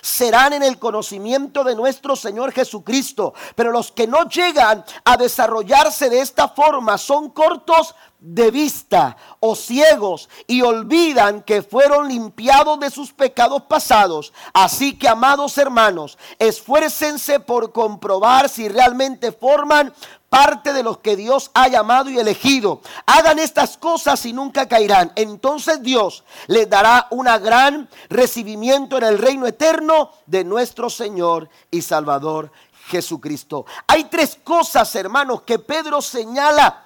serán 0.01 0.53
en 0.53 0.63
el 0.63 0.79
conocimiento 0.79 1.63
de 1.63 1.75
nuestro 1.75 2.15
Señor 2.15 2.51
Jesucristo. 2.51 3.33
Pero 3.55 3.71
los 3.71 3.91
que 3.91 4.07
no 4.07 4.27
llegan 4.29 4.83
a 5.03 5.17
desarrollarse 5.17 6.09
de 6.09 6.21
esta 6.21 6.49
forma 6.49 6.97
son 6.97 7.29
cortos 7.29 7.95
de 8.19 8.49
vista 8.49 9.17
o 9.39 9.55
ciegos 9.55 10.29
y 10.47 10.61
olvidan 10.61 11.43
que 11.43 11.61
fueron 11.61 12.07
limpiados 12.07 12.79
de 12.79 12.89
sus 12.89 13.13
pecados 13.13 13.63
pasados. 13.63 14.33
Así 14.53 14.97
que, 14.97 15.07
amados 15.07 15.57
hermanos, 15.57 16.17
esfuércense 16.39 17.39
por 17.39 17.71
comprobar 17.71 18.49
si 18.49 18.67
realmente 18.67 19.31
forman 19.31 19.93
parte 20.29 20.73
de 20.73 20.83
los 20.83 20.97
que 20.97 21.15
Dios 21.15 21.51
ha 21.53 21.67
llamado 21.67 22.09
y 22.09 22.17
elegido. 22.17 22.81
Hagan 23.05 23.39
estas 23.39 23.77
cosas 23.77 24.25
y 24.25 24.33
nunca 24.33 24.67
caerán. 24.67 25.11
Entonces 25.15 25.81
Dios 25.81 26.23
les 26.47 26.69
dará 26.69 27.07
un 27.11 27.25
gran 27.25 27.87
recibimiento 28.09 28.97
en 28.97 29.03
el 29.03 29.17
reino 29.17 29.47
eterno 29.47 30.11
de 30.25 30.43
nuestro 30.43 30.89
Señor 30.89 31.49
y 31.71 31.81
Salvador 31.81 32.51
Jesucristo. 32.87 33.65
Hay 33.87 34.05
tres 34.05 34.37
cosas, 34.43 34.93
hermanos, 34.95 35.43
que 35.43 35.59
Pedro 35.59 36.01
señala 36.01 36.84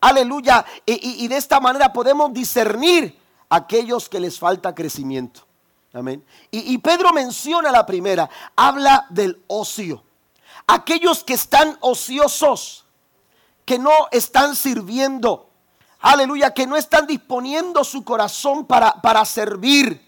Aleluya. 0.00 0.64
Y, 0.84 1.26
de 1.28 1.36
esta 1.36 1.60
manera 1.60 1.92
podemos 1.92 2.32
discernir 2.32 3.18
aquellos 3.48 4.08
que 4.08 4.20
les 4.20 4.38
falta 4.38 4.74
crecimiento. 4.74 5.42
Amén. 5.92 6.24
Y, 6.50 6.74
y 6.74 6.78
Pedro 6.78 7.12
menciona 7.12 7.70
la 7.70 7.86
primera, 7.86 8.28
habla 8.54 9.06
del 9.08 9.42
ocio. 9.46 10.02
Aquellos 10.66 11.24
que 11.24 11.34
están 11.34 11.78
ociosos, 11.80 12.84
que 13.64 13.78
no 13.78 13.92
están 14.10 14.54
sirviendo. 14.54 15.50
Aleluya, 16.00 16.52
que 16.52 16.66
no 16.66 16.76
están 16.76 17.06
disponiendo 17.06 17.82
su 17.82 18.04
corazón 18.04 18.66
para, 18.66 19.00
para 19.00 19.24
servir. 19.24 20.06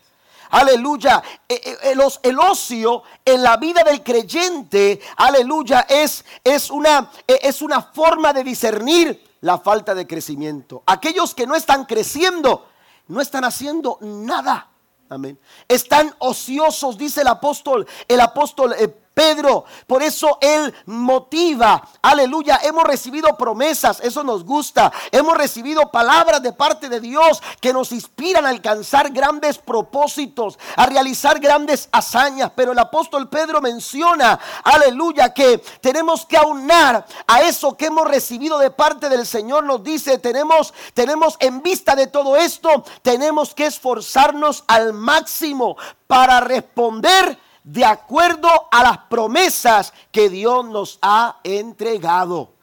Aleluya. 0.50 1.22
E, 1.48 1.54
e, 1.54 1.90
el, 1.92 2.00
el, 2.22 2.38
ocio 2.38 3.02
en 3.24 3.42
la 3.42 3.56
vida 3.56 3.82
del 3.82 4.02
creyente, 4.02 5.00
aleluya, 5.16 5.86
es, 5.88 6.24
es, 6.44 6.70
una, 6.70 7.10
e, 7.26 7.40
es 7.42 7.62
una 7.62 7.82
forma 7.82 8.32
de 8.32 8.44
discernir 8.44 9.27
la 9.40 9.58
falta 9.58 9.94
de 9.94 10.06
crecimiento. 10.06 10.82
Aquellos 10.86 11.34
que 11.34 11.46
no 11.46 11.54
están 11.54 11.84
creciendo, 11.84 12.66
no 13.06 13.20
están 13.20 13.44
haciendo 13.44 13.98
nada. 14.00 14.70
Amén. 15.08 15.38
Están 15.66 16.14
ociosos, 16.18 16.98
dice 16.98 17.22
el 17.22 17.28
apóstol, 17.28 17.86
el 18.06 18.20
apóstol 18.20 18.74
eh, 18.78 18.94
Pedro. 19.18 19.64
Por 19.88 20.00
eso 20.00 20.38
Él 20.40 20.72
motiva. 20.86 21.82
Aleluya. 22.02 22.60
Hemos 22.62 22.84
recibido 22.84 23.36
promesas. 23.36 23.98
Eso 23.98 24.22
nos 24.22 24.44
gusta. 24.44 24.92
Hemos 25.10 25.36
recibido 25.36 25.90
palabras 25.90 26.40
de 26.40 26.52
parte 26.52 26.88
de 26.88 27.00
Dios 27.00 27.42
que 27.60 27.72
nos 27.72 27.90
inspiran 27.90 28.46
a 28.46 28.50
alcanzar 28.50 29.10
grandes 29.10 29.58
propósitos, 29.58 30.56
a 30.76 30.86
realizar 30.86 31.40
grandes 31.40 31.88
hazañas. 31.90 32.52
Pero 32.54 32.70
el 32.70 32.78
apóstol 32.78 33.28
Pedro 33.28 33.60
menciona, 33.60 34.38
aleluya, 34.62 35.34
que 35.34 35.64
tenemos 35.80 36.24
que 36.24 36.36
aunar 36.36 37.04
a 37.26 37.40
eso 37.40 37.76
que 37.76 37.86
hemos 37.86 38.06
recibido 38.06 38.56
de 38.60 38.70
parte 38.70 39.08
del 39.08 39.26
Señor. 39.26 39.64
Nos 39.64 39.82
dice, 39.82 40.18
tenemos, 40.18 40.72
tenemos 40.94 41.34
en 41.40 41.60
vista 41.60 41.96
de 41.96 42.06
todo 42.06 42.36
esto, 42.36 42.84
tenemos 43.02 43.52
que 43.52 43.66
esforzarnos 43.66 44.62
al 44.68 44.92
máximo 44.92 45.76
para 46.06 46.38
responder 46.38 47.47
de 47.68 47.84
acuerdo 47.84 48.48
a 48.70 48.82
las 48.82 48.98
promesas 49.10 49.92
que 50.10 50.30
Dios 50.30 50.64
nos 50.64 50.98
ha 51.02 51.38
entregado. 51.44 52.54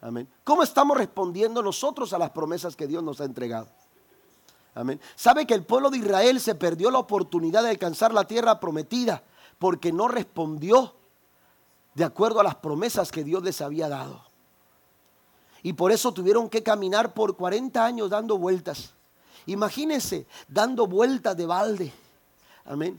Amén. 0.00 0.26
¿Cómo 0.42 0.62
estamos 0.62 0.96
respondiendo 0.96 1.62
nosotros 1.62 2.14
a 2.14 2.18
las 2.18 2.30
promesas 2.30 2.74
que 2.74 2.86
Dios 2.86 3.02
nos 3.02 3.20
ha 3.20 3.24
entregado? 3.24 3.68
Amén. 4.74 4.98
¿Sabe 5.16 5.46
que 5.46 5.52
el 5.52 5.64
pueblo 5.64 5.90
de 5.90 5.98
Israel 5.98 6.40
se 6.40 6.54
perdió 6.54 6.90
la 6.90 6.98
oportunidad 6.98 7.62
de 7.62 7.68
alcanzar 7.68 8.14
la 8.14 8.24
tierra 8.24 8.58
prometida 8.58 9.22
porque 9.58 9.92
no 9.92 10.08
respondió 10.08 10.94
de 11.92 12.04
acuerdo 12.04 12.40
a 12.40 12.44
las 12.44 12.54
promesas 12.54 13.12
que 13.12 13.24
Dios 13.24 13.42
les 13.42 13.60
había 13.60 13.90
dado? 13.90 14.24
Y 15.62 15.74
por 15.74 15.92
eso 15.92 16.10
tuvieron 16.12 16.48
que 16.48 16.62
caminar 16.62 17.12
por 17.12 17.36
40 17.36 17.84
años 17.84 18.08
dando 18.08 18.38
vueltas. 18.38 18.94
Imagínense, 19.44 20.26
dando 20.48 20.86
vueltas 20.86 21.36
de 21.36 21.44
balde. 21.44 21.92
Amén. 22.64 22.98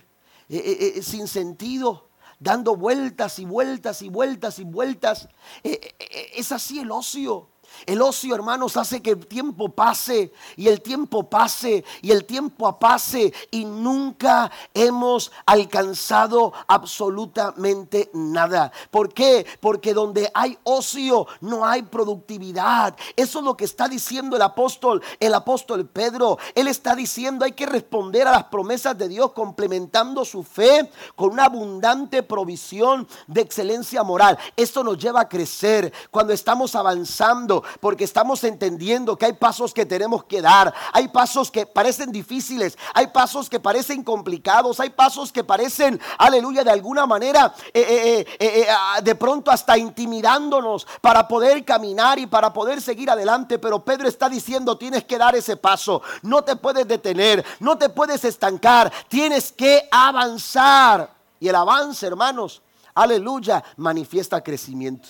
Eh, 0.54 0.58
eh, 0.58 0.94
eh, 0.98 1.02
sin 1.02 1.28
sentido, 1.28 2.12
dando 2.38 2.76
vueltas 2.76 3.40
y 3.40 3.46
vueltas 3.46 4.04
y 4.04 4.10
vueltas 4.10 4.60
y 4.60 4.64
vueltas. 4.64 5.28
es 5.64 6.52
así 6.52 6.80
el 6.80 6.92
ocio. 6.92 7.50
El 7.86 8.02
ocio, 8.02 8.36
hermanos, 8.36 8.78
hace 8.78 9.02
que 9.02 9.12
el 9.12 9.28
tiempo 9.28 9.70
pase 9.70 10.32
y 10.56 10.68
el 10.68 10.82
tiempo 10.82 11.30
pase 11.30 11.84
y 12.02 12.12
el 12.12 12.26
tiempo 12.26 12.80
pase 12.80 13.34
y 13.52 13.66
nunca 13.66 14.52
hemos 14.74 15.32
alcanzado 15.46 16.54
absolutamente 16.68 18.10
nada. 18.14 18.72
¿Por 18.92 19.14
qué? 19.14 19.46
Porque 19.60 19.94
donde 19.94 20.32
hay 20.34 20.58
ocio 20.64 21.28
no 21.42 21.66
hay 21.66 21.84
productividad. 21.84 22.96
Eso 23.16 23.40
es 23.40 23.46
lo 23.46 23.58
que 23.58 23.66
está 23.66 23.88
diciendo 23.88 24.36
el 24.36 24.42
apóstol, 24.42 25.02
el 25.20 25.34
apóstol 25.34 25.86
Pedro. 25.88 26.38
Él 26.56 26.68
está 26.68 26.96
diciendo 26.96 27.46
hay 27.46 27.54
que 27.54 27.66
responder 27.66 28.28
a 28.28 28.32
las 28.32 28.46
promesas 28.46 28.98
de 28.98 29.08
Dios 29.08 29.32
complementando 29.32 30.26
su 30.26 30.44
fe 30.44 30.90
con 31.16 31.32
una 31.32 31.46
abundante 31.46 32.24
provisión 32.24 33.08
de 33.28 33.42
excelencia 33.42 34.04
moral. 34.04 34.38
Esto 34.56 34.84
nos 34.84 34.98
lleva 34.98 35.22
a 35.22 35.30
crecer 35.30 35.92
cuando 36.12 36.34
estamos 36.34 36.76
avanzando 36.76 37.63
porque 37.80 38.04
estamos 38.04 38.44
entendiendo 38.44 39.18
que 39.18 39.26
hay 39.26 39.34
pasos 39.34 39.74
que 39.74 39.86
tenemos 39.86 40.24
que 40.24 40.42
dar, 40.42 40.74
hay 40.92 41.08
pasos 41.08 41.52
que 41.52 41.66
parecen 41.66 42.12
difíciles, 42.12 42.78
hay 42.94 43.08
pasos 43.08 43.50
que 43.50 43.60
parecen 43.60 44.04
complicados, 44.04 44.80
hay 44.80 44.90
pasos 44.90 45.32
que 45.32 45.44
parecen, 45.44 46.00
aleluya, 46.18 46.64
de 46.64 46.72
alguna 46.72 47.06
manera, 47.06 47.54
eh, 47.74 48.26
eh, 48.30 48.38
eh, 48.40 48.68
ah, 48.70 49.02
de 49.02 49.16
pronto 49.16 49.52
hasta 49.52 49.78
intimidándonos 49.78 50.88
para 51.02 51.28
poder 51.28 51.64
caminar 51.64 52.20
y 52.20 52.28
para 52.28 52.54
poder 52.54 52.82
seguir 52.82 53.10
adelante. 53.10 53.60
Pero 53.60 53.84
Pedro 53.84 54.08
está 54.08 54.30
diciendo, 54.30 54.78
tienes 54.78 55.04
que 55.04 55.18
dar 55.18 55.36
ese 55.36 55.58
paso, 55.58 56.02
no 56.22 56.44
te 56.44 56.56
puedes 56.56 56.88
detener, 56.88 57.44
no 57.60 57.78
te 57.78 57.90
puedes 57.90 58.24
estancar, 58.26 58.92
tienes 59.08 59.52
que 59.52 59.88
avanzar. 59.92 61.14
Y 61.40 61.50
el 61.50 61.56
avance, 61.56 62.06
hermanos, 62.06 62.62
aleluya, 62.94 63.64
manifiesta 63.78 64.42
crecimiento. 64.42 65.10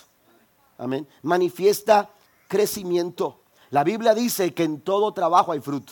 Amén. 0.77 1.07
Manifiesta 1.21 2.09
crecimiento. 2.53 3.39
La 3.71 3.83
Biblia 3.83 4.13
dice 4.13 4.53
que 4.53 4.63
en 4.63 4.81
todo 4.81 5.11
trabajo 5.11 5.51
hay 5.53 5.59
fruto. 5.59 5.91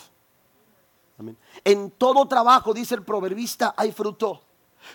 En 1.66 1.90
todo 1.90 2.28
trabajo, 2.28 2.72
dice 2.72 2.94
el 2.94 3.04
proverbista, 3.04 3.74
hay 3.76 3.92
fruto. 3.92 4.44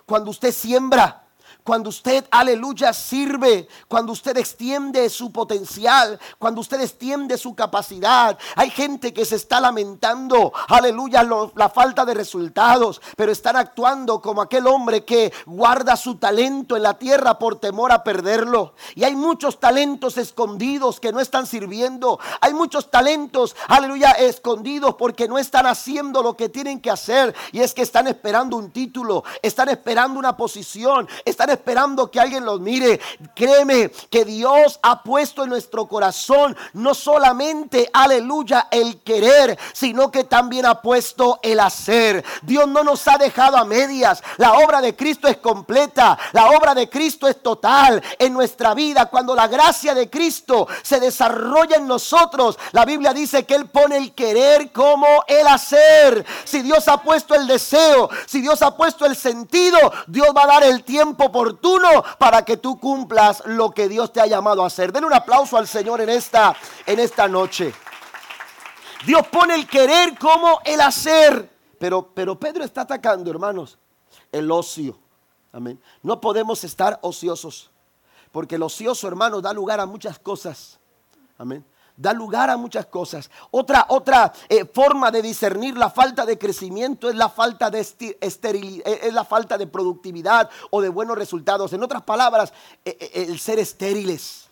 Cuando 0.05 0.31
usted 0.31 0.53
siembra, 0.53 1.26
cuando 1.67 1.89
usted, 1.89 2.25
aleluya, 2.31 2.93
sirve, 2.93 3.67
cuando 3.89 4.13
usted 4.13 4.37
extiende 4.37 5.11
su 5.11 5.33
potencial, 5.33 6.17
cuando 6.39 6.61
usted 6.61 6.81
extiende 6.81 7.37
su 7.37 7.57
capacidad. 7.57 8.39
Hay 8.55 8.71
gente 8.71 9.13
que 9.13 9.25
se 9.25 9.35
está 9.35 9.61
lamentando, 9.61 10.53
aleluya, 10.69 11.25
la 11.25 11.69
falta 11.69 12.05
de 12.05 12.15
resultados, 12.15 13.03
pero 13.17 13.33
están 13.33 13.57
actuando 13.57 14.23
como 14.23 14.43
aquel 14.43 14.69
hombre 14.69 15.05
que 15.05 15.33
guarda 15.45 15.97
su 15.97 16.15
talento 16.15 16.77
en 16.77 16.85
la 16.85 16.99
tierra 16.99 17.37
por 17.37 17.59
temor 17.59 17.91
a 17.91 18.05
perderlo. 18.05 18.75
Y 18.95 19.03
hay 19.03 19.17
muchos 19.17 19.59
talentos 19.59 20.19
escondidos 20.19 21.01
que 21.01 21.11
no 21.11 21.19
están 21.19 21.47
sirviendo. 21.47 22.21
Hay 22.41 22.55
muchos 22.55 22.93
talentos, 22.93 23.57
aleluya, 23.67 24.13
escondidos 24.13 24.95
porque 24.95 25.27
no 25.27 25.37
están 25.37 25.67
haciendo 25.67 26.23
lo 26.23 26.37
que 26.37 26.49
tienen 26.49 26.81
que 26.81 26.93
hacer. 26.93 27.35
Y 27.51 27.59
es 27.59 27.75
que 27.75 27.83
están 27.83 28.07
esperando 28.07 28.57
un 28.57 28.71
título, 28.71 29.25
están 29.43 29.69
esperando 29.69 30.21
una 30.21 30.37
posición, 30.37 31.09
están 31.25 31.51
esperando 31.51 31.56
que 32.11 32.21
alguien 32.21 32.45
los 32.45 32.61
mire. 32.61 33.01
Créeme 33.35 33.91
que 34.11 34.25
Dios 34.25 34.79
ha 34.83 35.03
puesto 35.03 35.45
en 35.45 35.51
nuestro 35.51 35.87
corazón 35.87 36.57
no 36.75 36.95
solamente, 36.95 37.89
aleluya, 37.93 38.69
el 38.71 39.03
querer, 39.03 39.59
sino 39.73 40.11
que 40.11 40.25
también 40.25 40.67
ha 40.67 40.81
puesto 40.81 41.39
el 41.43 41.61
hacer. 41.61 42.25
Dios 42.43 42.69
no 42.69 42.83
nos 42.83 43.07
ha 43.09 43.19
dejado 43.19 43.57
a 43.57 43.65
medias. 43.65 44.23
La 44.37 44.55
obra 44.55 44.81
de 44.81 44.95
Cristo 44.95 45.29
es 45.29 45.39
completa. 45.39 46.19
La 46.33 46.51
obra 46.51 46.75
de 46.75 46.89
Cristo 46.89 47.29
es 47.29 47.43
total 47.43 48.03
en 48.19 48.33
nuestra 48.33 48.75
vida. 48.75 49.07
Cuando 49.07 49.35
la 49.35 49.49
gracia 49.49 49.95
de 49.95 50.11
Cristo 50.11 50.67
se 50.83 51.01
desarrolla 51.01 51.77
en 51.77 51.87
nosotros, 51.87 52.59
la 52.73 52.85
Biblia 52.85 53.13
dice 53.13 53.45
que 53.45 53.55
Él 53.55 53.67
pone 53.67 53.97
el 53.97 54.15
querer 54.15 54.73
como 54.73 55.07
el 55.27 55.47
hacer. 55.47 56.25
Si 56.45 56.63
Dios 56.63 56.89
ha 56.89 57.03
puesto 57.03 57.35
el 57.35 57.47
deseo, 57.47 58.09
si 58.27 58.41
Dios 58.41 58.63
ha 58.63 58.77
puesto 58.77 59.07
el 59.07 59.17
sentido, 59.17 59.79
Dios 60.07 60.29
va 60.37 60.45
a 60.45 60.47
dar 60.47 60.65
el 60.65 60.85
tiempo 60.85 61.31
oportuno 61.47 61.89
para 62.19 62.45
que 62.45 62.57
tú 62.57 62.79
cumplas 62.79 63.43
lo 63.47 63.71
que 63.71 63.89
Dios 63.89 64.13
te 64.13 64.21
ha 64.21 64.27
llamado 64.27 64.63
a 64.63 64.67
hacer. 64.67 64.93
Den 64.93 65.05
un 65.05 65.13
aplauso 65.13 65.57
al 65.57 65.69
Señor 65.69 66.01
en 66.01 66.09
esta, 66.09 66.57
en 66.85 66.99
esta 66.99 67.29
noche. 67.29 67.73
Dios 69.07 69.27
pone 69.29 69.55
el 69.55 69.67
querer 69.67 70.19
como 70.19 70.61
el 70.65 70.81
hacer. 70.81 71.51
Pero, 71.79 72.11
pero 72.15 72.39
Pedro 72.39 72.65
está 72.65 72.83
atacando, 72.83 73.31
hermanos, 73.31 73.79
el 74.33 74.51
ocio. 74.51 74.99
Amén. 75.53 75.81
No 76.03 76.21
podemos 76.21 76.65
estar 76.65 76.99
ociosos. 77.03 77.71
Porque 78.33 78.57
el 78.57 78.63
ocioso, 78.63 79.07
hermanos, 79.07 79.43
da 79.43 79.53
lugar 79.53 79.81
a 79.81 79.87
muchas 79.87 80.19
cosas. 80.19 80.79
Amén 81.39 81.65
da 81.97 82.13
lugar 82.13 82.51
a 82.51 82.57
muchas 82.57 82.87
cosas. 82.87 83.31
Otra, 83.51 83.87
otra 83.89 84.33
eh, 84.49 84.65
forma 84.65 85.11
de 85.11 85.23
discernir 85.23 85.77
la 85.77 85.91
falta 85.91 86.27
de 86.27 86.39
crecimiento 86.39 87.09
es 87.09 87.17
la 87.17 87.29
falta 87.29 87.71
de 87.71 87.81
eh, 87.81 88.17
es 88.21 89.13
la 89.15 89.25
falta 89.25 89.57
de 89.57 89.67
productividad 89.67 90.51
o 90.71 90.81
de 90.81 90.89
buenos 90.89 91.17
resultados. 91.17 91.73
En 91.73 91.83
otras 91.83 92.03
palabras, 92.03 92.53
eh, 92.85 93.27
el 93.29 93.39
ser 93.39 93.59
estériles. 93.59 94.49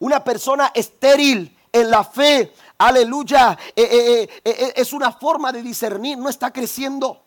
Una 0.00 0.22
persona 0.22 0.72
estéril 0.74 1.56
en 1.72 1.90
la 1.90 2.04
fe, 2.04 2.52
aleluya, 2.76 3.56
es 3.74 4.92
una 4.92 5.12
forma 5.12 5.52
de 5.52 5.62
discernir, 5.62 6.18
no 6.18 6.28
está 6.28 6.52
creciendo. 6.52 7.23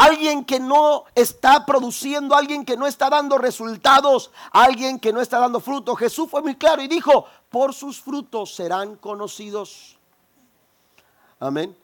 Alguien 0.00 0.44
que 0.44 0.60
no 0.60 1.06
está 1.16 1.66
produciendo, 1.66 2.36
alguien 2.36 2.64
que 2.64 2.76
no 2.76 2.86
está 2.86 3.10
dando 3.10 3.36
resultados, 3.36 4.30
alguien 4.52 5.00
que 5.00 5.12
no 5.12 5.20
está 5.20 5.40
dando 5.40 5.58
fruto. 5.58 5.96
Jesús 5.96 6.30
fue 6.30 6.40
muy 6.40 6.54
claro 6.54 6.80
y 6.80 6.86
dijo, 6.86 7.26
por 7.50 7.74
sus 7.74 8.00
frutos 8.00 8.54
serán 8.54 8.94
conocidos. 8.94 9.98
Amén. 11.40 11.76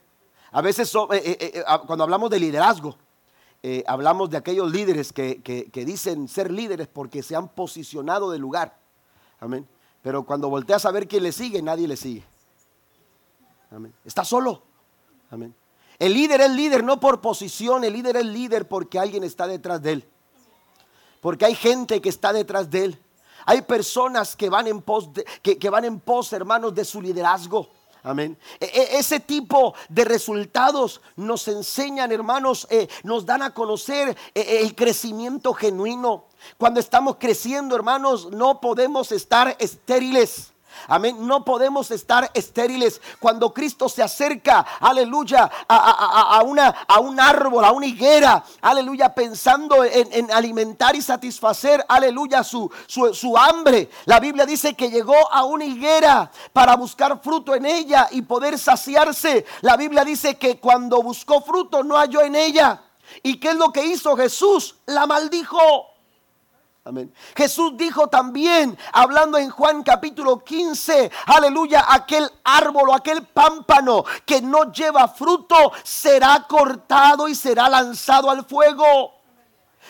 A 0.52 0.62
veces 0.62 0.94
eh, 0.94 1.00
eh, 1.10 1.36
eh, 1.40 1.64
cuando 1.88 2.04
hablamos 2.04 2.30
de 2.30 2.38
liderazgo, 2.38 2.96
hablamos 3.84 4.30
de 4.30 4.36
aquellos 4.36 4.70
líderes 4.70 5.12
que, 5.12 5.42
que, 5.42 5.84
dicen 5.84 6.28
ser 6.28 6.52
líderes 6.52 6.86
porque 6.86 7.20
se 7.20 7.34
han 7.34 7.48
posicionado 7.48 8.30
de 8.30 8.38
lugar. 8.38 8.78
Amén. 9.40 9.66
Pero 10.02 10.22
cuando 10.22 10.48
volteas 10.48 10.84
a 10.84 10.92
ver 10.92 11.08
quién 11.08 11.24
le 11.24 11.32
sigue, 11.32 11.60
nadie 11.62 11.88
le 11.88 11.96
sigue. 11.96 12.22
Amén. 13.72 13.92
Está 14.04 14.24
solo. 14.24 14.62
Amén. 15.32 15.52
El 15.98 16.14
líder 16.14 16.40
es 16.40 16.50
líder 16.50 16.82
no 16.84 17.00
por 17.00 17.20
posición, 17.20 17.84
el 17.84 17.92
líder 17.92 18.16
es 18.16 18.26
líder 18.26 18.68
porque 18.68 18.98
alguien 18.98 19.24
está 19.24 19.46
detrás 19.46 19.82
de 19.82 19.92
él. 19.92 20.08
Porque 21.20 21.44
hay 21.44 21.54
gente 21.54 22.00
que 22.00 22.08
está 22.08 22.32
detrás 22.32 22.70
de 22.70 22.84
él. 22.84 23.00
Hay 23.46 23.62
personas 23.62 24.36
que 24.36 24.48
van 24.48 24.66
en 24.66 24.80
pos, 24.80 25.10
que, 25.42 25.70
van 25.70 25.84
en 25.84 26.00
pos, 26.00 26.32
hermanos, 26.32 26.74
de 26.74 26.84
su 26.84 27.00
liderazgo. 27.00 27.68
Amén. 28.02 28.36
E, 28.60 28.66
e, 28.66 28.98
ese 28.98 29.20
tipo 29.20 29.74
de 29.88 30.04
resultados 30.04 31.00
nos 31.16 31.48
enseñan, 31.48 32.12
hermanos, 32.12 32.66
eh, 32.70 32.88
nos 33.02 33.24
dan 33.24 33.42
a 33.42 33.54
conocer 33.54 34.10
eh, 34.10 34.16
eh, 34.34 34.60
el 34.60 34.74
crecimiento 34.74 35.54
genuino. 35.54 36.26
Cuando 36.58 36.80
estamos 36.80 37.16
creciendo, 37.18 37.74
hermanos, 37.74 38.30
no 38.30 38.60
podemos 38.60 39.10
estar 39.12 39.56
estériles. 39.58 40.53
Amén. 40.88 41.16
No 41.26 41.44
podemos 41.44 41.90
estar 41.90 42.30
estériles 42.34 43.00
cuando 43.20 43.52
Cristo 43.52 43.88
se 43.88 44.02
acerca, 44.02 44.66
aleluya, 44.80 45.50
a, 45.68 46.42
una, 46.44 46.68
a 46.86 47.00
un 47.00 47.18
árbol, 47.20 47.64
a 47.64 47.72
una 47.72 47.86
higuera, 47.86 48.44
aleluya, 48.60 49.14
pensando 49.14 49.84
en, 49.84 50.30
alimentar 50.32 50.94
y 50.96 51.02
satisfacer, 51.02 51.84
aleluya, 51.88 52.44
su, 52.44 52.70
su, 52.86 53.14
su 53.14 53.36
hambre. 53.36 53.90
La 54.04 54.20
Biblia 54.20 54.46
dice 54.46 54.74
que 54.74 54.90
llegó 54.90 55.32
a 55.32 55.44
una 55.44 55.64
higuera 55.64 56.30
para 56.52 56.76
buscar 56.76 57.20
fruto 57.22 57.54
en 57.54 57.66
ella 57.66 58.08
y 58.10 58.22
poder 58.22 58.58
saciarse. 58.58 59.44
La 59.60 59.76
Biblia 59.76 60.04
dice 60.04 60.36
que 60.36 60.58
cuando 60.58 61.02
buscó 61.02 61.40
fruto 61.40 61.82
no 61.82 61.96
halló 61.96 62.22
en 62.22 62.34
ella. 62.34 62.82
¿Y 63.22 63.38
qué 63.38 63.50
es 63.50 63.56
lo 63.56 63.72
que 63.72 63.84
hizo 63.84 64.16
Jesús? 64.16 64.76
La 64.86 65.06
maldijo. 65.06 65.93
Amén. 66.86 67.14
Jesús 67.34 67.72
dijo 67.78 68.08
también, 68.08 68.76
hablando 68.92 69.38
en 69.38 69.48
Juan 69.48 69.82
capítulo 69.82 70.44
15, 70.44 71.10
aleluya, 71.24 71.86
aquel 71.88 72.30
árbol 72.44 72.90
o 72.90 72.94
aquel 72.94 73.26
pámpano 73.26 74.04
que 74.26 74.42
no 74.42 74.70
lleva 74.70 75.08
fruto 75.08 75.72
será 75.82 76.44
cortado 76.46 77.26
y 77.26 77.34
será 77.34 77.70
lanzado 77.70 78.28
al 78.28 78.44
fuego. 78.44 79.14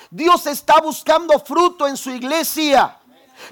Dios 0.09 0.47
está 0.47 0.81
buscando 0.81 1.41
fruto 1.41 1.89
en 1.89 1.97
su 1.97 2.11
iglesia. 2.11 3.01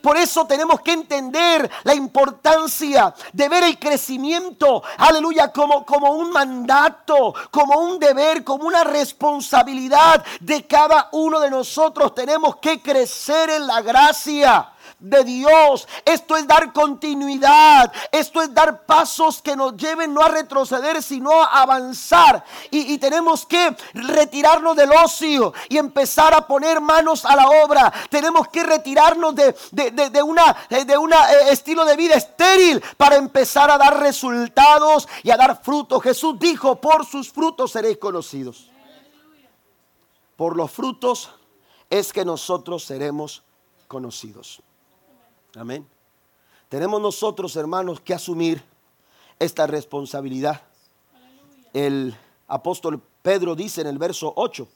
Por 0.01 0.17
eso 0.17 0.47
tenemos 0.47 0.81
que 0.81 0.93
entender 0.93 1.71
la 1.85 1.95
importancia 1.95 3.15
de 3.33 3.49
ver 3.49 3.65
el 3.65 3.79
crecimiento, 3.79 4.83
aleluya, 4.99 5.53
como, 5.53 5.85
como 5.85 6.13
un 6.13 6.31
mandato, 6.31 7.35
como 7.51 7.81
un 7.81 7.99
deber, 7.99 8.45
como 8.45 8.67
una 8.67 8.85
responsabilidad 8.85 10.25
de 10.41 10.67
cada 10.67 11.09
uno 11.13 11.41
de 11.41 11.51
nosotros. 11.51 12.15
Tenemos 12.15 12.57
que 12.57 12.81
crecer 12.81 13.51
en 13.51 13.67
la 13.67 13.81
gracia 13.83 14.72
de 15.03 15.25
Dios. 15.25 15.87
Esto 16.05 16.37
es 16.37 16.47
dar 16.47 16.73
continuidad. 16.73 17.93
Esto 18.11 18.41
es 18.41 18.55
dar 18.55 18.87
pasos 18.87 19.43
que 19.43 19.57
nos 19.57 19.77
lleven 19.77 20.15
no 20.15 20.23
a 20.23 20.29
retroceder, 20.29 21.03
sino 21.03 21.43
a 21.43 21.63
avanzar. 21.63 22.45
Y, 22.71 22.97
tenemos 22.99 23.45
que 23.45 23.77
retirarnos 23.95 24.77
del 24.77 24.93
ocio 24.93 25.53
y 25.69 25.77
empezar 25.77 26.33
a 26.35 26.47
poner 26.47 26.81
manos 26.81 27.25
a 27.25 27.35
la 27.35 27.49
obra. 27.65 27.93
Tenemos 28.09 28.49
que 28.49 28.63
retirarnos 28.63 29.35
de, 29.35 29.55
de, 29.73 30.23
una, 30.23 30.57
de 30.69 30.97
un 30.97 31.13
eh, 31.13 31.17
estilo 31.51 31.85
de 31.85 31.97
vida 31.97 32.15
estéril 32.15 32.83
para 32.97 33.17
empezar 33.17 33.71
a 33.71 33.79
dar 33.79 33.99
resultados 33.99 35.09
y 35.23 35.31
a 35.31 35.37
dar 35.37 35.63
frutos. 35.63 36.03
Jesús 36.03 36.39
dijo, 36.39 36.81
por 36.81 37.05
sus 37.05 37.31
frutos 37.31 37.73
seréis 37.73 37.99
conocidos. 37.99 38.71
Por 40.37 40.57
los 40.57 40.71
frutos 40.71 41.31
es 41.91 42.13
que 42.13 42.25
nosotros 42.25 42.85
seremos 42.85 43.43
conocidos. 43.87 44.63
Amén. 45.55 45.87
Tenemos 46.69 47.01
nosotros, 47.01 47.55
hermanos, 47.57 48.01
que 48.01 48.15
asumir 48.15 48.63
esta 49.39 49.67
responsabilidad. 49.67 50.63
El 51.75 52.15
apóstol 52.49 53.03
Pedro 53.23 53.55
dice 53.55 53.83
en 53.83 53.87
el 53.87 53.99
verso 53.99 54.33
8, 54.37 54.67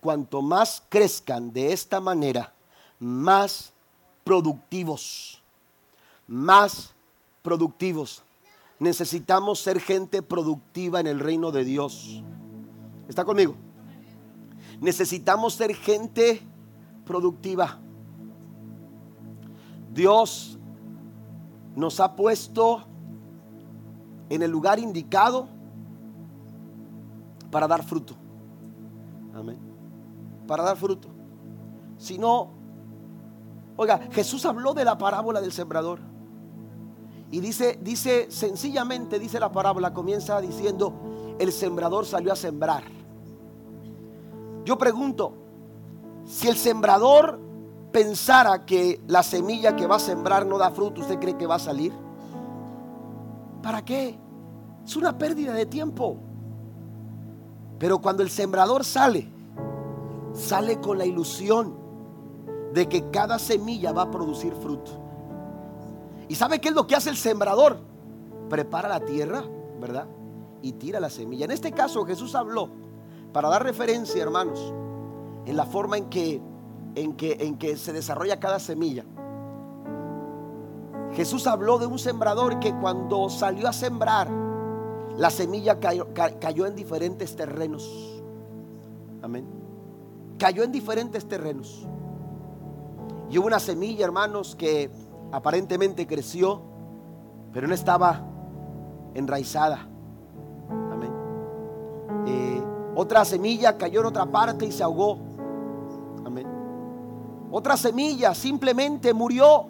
cuanto 0.00 0.40
más 0.40 0.82
crezcan 0.88 1.52
de 1.52 1.72
esta 1.72 2.00
manera, 2.00 2.52
más 2.98 3.72
productivos, 4.24 5.42
más 6.26 6.94
productivos. 7.42 8.22
Necesitamos 8.78 9.60
ser 9.60 9.80
gente 9.80 10.22
productiva 10.22 11.00
en 11.00 11.06
el 11.06 11.20
reino 11.20 11.52
de 11.52 11.64
Dios. 11.64 12.22
¿Está 13.08 13.24
conmigo? 13.24 13.54
Necesitamos 14.80 15.54
ser 15.54 15.74
gente 15.74 16.42
productiva. 17.04 17.81
Dios 19.92 20.58
nos 21.76 22.00
ha 22.00 22.16
puesto 22.16 22.84
en 24.28 24.42
el 24.42 24.50
lugar 24.50 24.78
indicado 24.78 25.48
para 27.50 27.68
dar 27.68 27.82
fruto. 27.82 28.14
Amén. 29.34 29.58
Para 30.46 30.62
dar 30.62 30.76
fruto. 30.76 31.08
Si 31.98 32.18
no, 32.18 32.50
oiga, 33.76 33.98
Jesús 34.10 34.44
habló 34.46 34.74
de 34.74 34.84
la 34.84 34.96
parábola 34.96 35.40
del 35.40 35.52
sembrador. 35.52 36.00
Y 37.30 37.40
dice, 37.40 37.78
dice 37.82 38.30
sencillamente, 38.30 39.18
dice 39.18 39.40
la 39.40 39.52
parábola, 39.52 39.92
comienza 39.94 40.40
diciendo, 40.40 41.36
el 41.38 41.52
sembrador 41.52 42.04
salió 42.06 42.32
a 42.32 42.36
sembrar. 42.36 42.84
Yo 44.64 44.78
pregunto, 44.78 45.34
si 46.24 46.48
el 46.48 46.56
sembrador 46.56 47.38
pensara 47.92 48.64
que 48.64 49.00
la 49.06 49.22
semilla 49.22 49.76
que 49.76 49.86
va 49.86 49.96
a 49.96 50.00
sembrar 50.00 50.46
no 50.46 50.58
da 50.58 50.70
fruto, 50.70 51.02
¿usted 51.02 51.18
cree 51.18 51.36
que 51.36 51.46
va 51.46 51.56
a 51.56 51.60
salir? 51.60 51.92
¿Para 53.62 53.84
qué? 53.84 54.18
Es 54.84 54.96
una 54.96 55.16
pérdida 55.16 55.52
de 55.52 55.66
tiempo. 55.66 56.16
Pero 57.78 58.00
cuando 58.00 58.22
el 58.22 58.30
sembrador 58.30 58.84
sale, 58.84 59.28
sale 60.32 60.80
con 60.80 60.98
la 60.98 61.04
ilusión 61.04 61.74
de 62.72 62.88
que 62.88 63.10
cada 63.10 63.38
semilla 63.38 63.92
va 63.92 64.02
a 64.02 64.10
producir 64.10 64.54
fruto. 64.54 64.92
¿Y 66.28 66.34
sabe 66.34 66.60
qué 66.60 66.70
es 66.70 66.74
lo 66.74 66.86
que 66.86 66.96
hace 66.96 67.10
el 67.10 67.16
sembrador? 67.16 67.78
Prepara 68.48 68.88
la 68.88 69.00
tierra, 69.00 69.44
¿verdad? 69.80 70.06
Y 70.62 70.72
tira 70.72 70.98
la 71.00 71.10
semilla. 71.10 71.44
En 71.44 71.50
este 71.50 71.72
caso 71.72 72.04
Jesús 72.04 72.34
habló, 72.34 72.68
para 73.32 73.48
dar 73.48 73.62
referencia, 73.62 74.22
hermanos, 74.22 74.72
en 75.44 75.56
la 75.56 75.66
forma 75.66 75.98
en 75.98 76.08
que 76.08 76.40
en 76.94 77.14
que, 77.14 77.36
en 77.40 77.56
que 77.56 77.76
se 77.76 77.92
desarrolla 77.92 78.38
cada 78.40 78.58
semilla. 78.58 79.04
Jesús 81.12 81.46
habló 81.46 81.78
de 81.78 81.86
un 81.86 81.98
sembrador 81.98 82.58
que 82.58 82.74
cuando 82.74 83.28
salió 83.28 83.68
a 83.68 83.72
sembrar, 83.72 84.28
la 85.16 85.30
semilla 85.30 85.78
cayó, 85.78 86.08
cayó 86.14 86.66
en 86.66 86.74
diferentes 86.74 87.36
terrenos. 87.36 88.22
Amén. 89.20 89.46
Cayó 90.38 90.62
en 90.62 90.72
diferentes 90.72 91.28
terrenos. 91.28 91.86
Y 93.30 93.38
hubo 93.38 93.46
una 93.46 93.60
semilla, 93.60 94.04
hermanos, 94.04 94.56
que 94.56 94.90
aparentemente 95.30 96.06
creció, 96.06 96.62
pero 97.52 97.66
no 97.66 97.74
estaba 97.74 98.22
enraizada. 99.14 99.86
Amén. 100.90 101.12
Eh, 102.26 102.62
otra 102.94 103.24
semilla 103.24 103.76
cayó 103.76 104.00
en 104.00 104.06
otra 104.06 104.26
parte 104.26 104.66
y 104.66 104.72
se 104.72 104.82
ahogó. 104.82 105.18
Otra 107.54 107.76
semilla 107.76 108.34
simplemente 108.34 109.12
murió. 109.12 109.66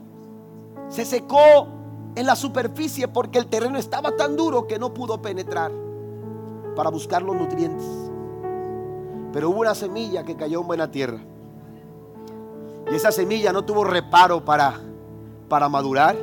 Se 0.89 1.05
secó 1.05 1.67
en 2.15 2.27
la 2.27 2.37
superficie 2.37 3.09
porque 3.09 3.41
el 3.41 3.49
terreno 3.49 3.77
estaba 3.77 4.15
tan 4.15 4.37
duro 4.37 4.69
que 4.69 4.79
no 4.79 4.95
pudo 4.95 5.21
penetrar 5.21 5.73
para 6.77 6.91
buscar 6.91 7.23
los 7.23 7.35
nutrientes. 7.35 7.85
Pero 9.33 9.51
hubo 9.51 9.61
una 9.61 9.75
semilla 9.75 10.23
que 10.23 10.37
cayó 10.37 10.61
en 10.61 10.69
buena 10.69 10.93
tierra. 10.93 11.19
Y 12.91 12.95
esa 12.95 13.11
semilla 13.11 13.53
no 13.53 13.65
tuvo 13.65 13.83
reparo 13.83 14.45
para, 14.45 14.79
para 15.49 15.69
madurar, 15.69 16.17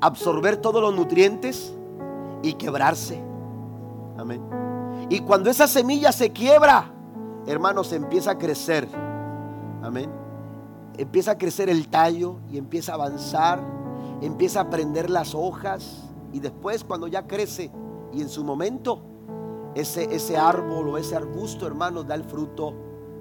absorber 0.00 0.56
todos 0.56 0.82
los 0.82 0.92
nutrientes 0.92 1.72
y 2.42 2.54
quebrarse. 2.54 3.22
Amén. 4.18 4.42
Y 5.08 5.20
cuando 5.20 5.50
esa 5.50 5.68
semilla 5.68 6.10
se 6.10 6.32
quiebra, 6.32 6.90
hermanos, 7.46 7.92
empieza 7.92 8.32
a 8.32 8.38
crecer. 8.38 8.88
Amén. 9.82 10.21
Empieza 10.98 11.32
a 11.32 11.38
crecer 11.38 11.68
el 11.68 11.88
tallo 11.88 12.36
y 12.50 12.58
empieza 12.58 12.92
a 12.92 12.94
avanzar, 12.96 13.62
empieza 14.20 14.60
a 14.60 14.70
prender 14.70 15.08
las 15.08 15.34
hojas 15.34 16.04
y 16.32 16.40
después 16.40 16.84
cuando 16.84 17.06
ya 17.06 17.26
crece 17.26 17.70
y 18.12 18.20
en 18.20 18.28
su 18.28 18.44
momento 18.44 19.02
ese, 19.74 20.14
ese 20.14 20.36
árbol 20.36 20.90
o 20.90 20.98
ese 20.98 21.16
arbusto, 21.16 21.66
hermanos, 21.66 22.06
da 22.06 22.14
el 22.14 22.24
fruto 22.24 22.74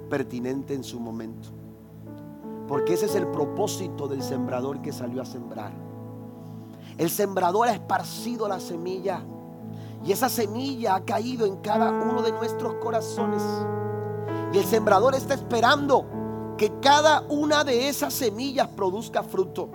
pertinente 0.10 0.74
en 0.74 0.84
su 0.84 1.00
momento. 1.00 1.50
Porque 2.68 2.94
ese 2.94 3.06
es 3.06 3.16
el 3.16 3.28
propósito 3.28 4.08
del 4.08 4.22
sembrador 4.22 4.82
que 4.82 4.92
salió 4.92 5.22
a 5.22 5.26
sembrar. 5.26 5.72
El 6.98 7.10
sembrador 7.10 7.70
ha 7.70 7.74
esparcido 7.74 8.48
la 8.48 8.60
semilla 8.60 9.22
y 10.04 10.12
esa 10.12 10.30
semilla 10.30 10.96
ha 10.96 11.06
caído 11.06 11.46
en 11.46 11.58
cada 11.58 11.92
uno 11.92 12.22
de 12.22 12.32
nuestros 12.32 12.76
corazones. 12.76 13.42
Y 14.54 14.58
el 14.58 14.66
sembrador 14.66 15.16
está 15.16 15.34
esperando 15.34 16.06
que 16.58 16.72
cada 16.82 17.22
una 17.30 17.64
de 17.64 17.90
esas 17.90 18.14
semillas 18.14 18.68
produzca 18.68 19.24
fruto. 19.24 19.70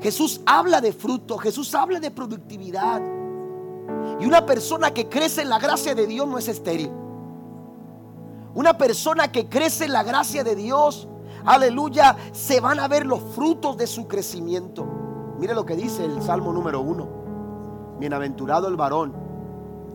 Jesús 0.00 0.40
habla 0.44 0.80
de 0.80 0.92
fruto, 0.92 1.38
Jesús 1.38 1.74
habla 1.74 2.00
de 2.00 2.10
productividad. 2.10 3.00
Y 4.20 4.26
una 4.26 4.44
persona 4.44 4.92
que 4.92 5.08
crece 5.08 5.42
en 5.42 5.48
la 5.48 5.58
gracia 5.58 5.94
de 5.94 6.06
Dios 6.06 6.26
no 6.26 6.38
es 6.38 6.48
estéril. 6.48 6.90
Una 8.54 8.76
persona 8.76 9.30
que 9.30 9.48
crece 9.48 9.84
en 9.84 9.92
la 9.92 10.02
gracia 10.02 10.44
de 10.44 10.56
Dios, 10.56 11.08
aleluya, 11.44 12.16
se 12.32 12.60
van 12.60 12.80
a 12.80 12.88
ver 12.88 13.06
los 13.06 13.20
frutos 13.34 13.76
de 13.76 13.86
su 13.86 14.08
crecimiento. 14.08 14.84
Mire 15.38 15.54
lo 15.54 15.64
que 15.64 15.76
dice 15.76 16.04
el 16.04 16.20
Salmo 16.20 16.52
número 16.52 16.80
uno. 16.80 17.08
Bienaventurado 17.98 18.68
el 18.68 18.76
varón 18.76 19.14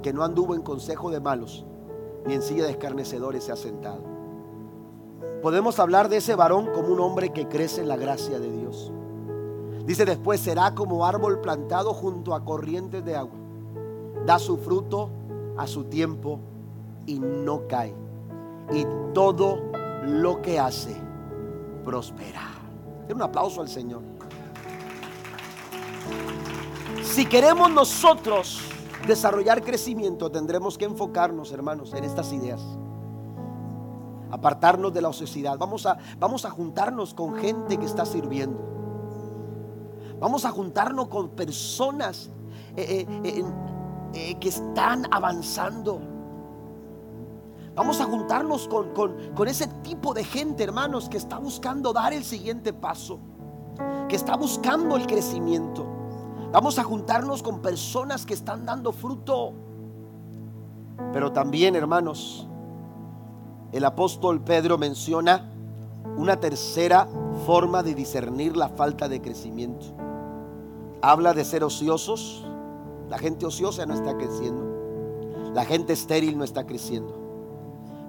que 0.02 0.14
no 0.14 0.24
anduvo 0.24 0.56
en 0.56 0.62
consejo 0.62 1.12
de 1.12 1.20
malos, 1.20 1.66
ni 2.26 2.34
en 2.34 2.42
silla 2.42 2.64
de 2.64 2.72
escarnecedores 2.72 3.44
se 3.44 3.52
ha 3.52 3.56
sentado. 3.56 4.17
Podemos 5.42 5.80
hablar 5.80 6.10
de 6.10 6.18
ese 6.18 6.36
varón 6.36 6.68
como 6.74 6.90
un 6.90 7.00
hombre 7.00 7.30
que 7.30 7.48
crece 7.48 7.82
en 7.82 7.88
la 7.88 7.96
gracia 7.96 8.40
de 8.40 8.52
Dios. 8.52 8.92
Dice 9.86 10.04
después, 10.04 10.42
será 10.42 10.74
como 10.74 11.06
árbol 11.06 11.40
plantado 11.40 11.94
junto 11.94 12.34
a 12.34 12.44
corrientes 12.44 13.06
de 13.06 13.16
agua. 13.16 13.38
Da 14.26 14.40
su 14.40 14.58
fruto 14.58 15.10
a 15.58 15.68
su 15.68 15.86
tiempo 15.86 16.40
y 17.06 17.20
no 17.20 17.68
cae. 17.68 17.94
Y 18.74 18.86
todo 19.14 19.60
lo 20.04 20.42
que 20.42 20.60
hace 20.60 20.96
prospera. 21.86 22.42
un 23.14 23.22
aplauso 23.22 23.62
al 23.62 23.70
Señor. 23.70 24.02
Si 27.04 27.26
queremos 27.26 27.72
nosotros 27.72 28.60
desarrollar 29.08 29.64
crecimiento, 29.64 30.30
tendremos 30.30 30.78
que 30.78 30.86
enfocarnos, 30.86 31.52
hermanos, 31.52 31.94
en 31.94 32.04
estas 32.04 32.34
ideas. 32.34 32.62
Apartarnos 34.32 34.94
de 34.94 35.02
la 35.02 35.10
ociosidad. 35.10 35.58
Vamos 35.58 35.86
a, 35.86 35.98
vamos 36.20 36.46
a 36.46 36.50
juntarnos 36.50 37.14
con 37.14 37.36
gente 37.36 37.78
que 37.78 37.86
está 37.86 38.06
sirviendo. 38.06 38.60
Vamos 40.20 40.46
a 40.46 40.50
juntarnos 40.50 41.08
con 41.08 41.30
personas 41.30 42.30
eh, 42.76 43.06
eh, 43.24 43.44
eh, 44.14 44.36
que 44.40 44.50
están 44.50 45.06
avanzando. 45.12 46.02
Vamos 47.76 48.02
a 48.02 48.06
juntarnos 48.06 48.68
con, 48.68 48.90
con 48.94 49.48
ese 49.48 49.68
tipo 49.84 50.14
de 50.14 50.24
gente, 50.24 50.64
hermanos, 50.64 51.08
que 51.08 51.18
está 51.18 51.38
buscando 51.38 51.94
dar 51.94 52.14
el 52.14 52.24
siguiente 52.24 52.74
paso. 52.74 53.20
Que 54.10 54.16
está 54.16 54.36
buscando 54.36 54.96
el 54.96 55.06
crecimiento. 55.06 55.86
Vamos 56.52 56.80
a 56.80 56.84
juntarnos 56.84 57.44
con 57.44 57.62
personas 57.62 58.26
que 58.26 58.34
están 58.34 58.66
dando 58.66 58.92
fruto. 58.92 59.54
Pero 61.14 61.32
también, 61.32 61.76
hermanos, 61.76 62.47
el 63.72 63.86
apóstol 63.86 64.42
Pedro 64.42 64.78
menciona 64.78 65.52
una 66.18 66.40
tercera 66.40 67.08
forma 67.46 67.84
de 67.84 67.94
discernir 67.94 68.58
la 68.58 68.70
falta 68.70 69.08
de 69.08 69.22
crecimiento. 69.22 69.86
Habla 71.02 71.34
de 71.34 71.46
ser 71.46 71.64
ociosos. 71.64 72.46
La 73.10 73.18
gente 73.18 73.46
ociosa 73.46 73.86
no 73.86 73.94
está 73.94 74.18
creciendo. 74.18 75.52
La 75.54 75.66
gente 75.66 75.94
estéril 75.94 76.38
no 76.38 76.44
está 76.44 76.66
creciendo. 76.66 77.14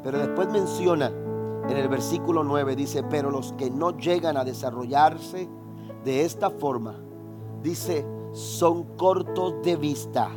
Pero 0.02 0.18
después 0.18 0.48
menciona 0.50 1.09
en 1.09 1.76
el 1.76 1.88
versículo 1.88 2.44
9, 2.44 2.76
dice, 2.76 3.02
pero 3.02 3.30
los 3.30 3.52
que 3.52 3.70
no 3.70 3.96
llegan 3.96 4.36
a 4.36 4.44
desarrollarse 4.44 5.48
de 6.04 6.24
esta 6.24 6.50
forma, 6.50 6.94
dice, 7.62 8.06
son 8.32 8.84
cortos 8.96 9.54
de 9.62 9.76
vista 9.76 10.30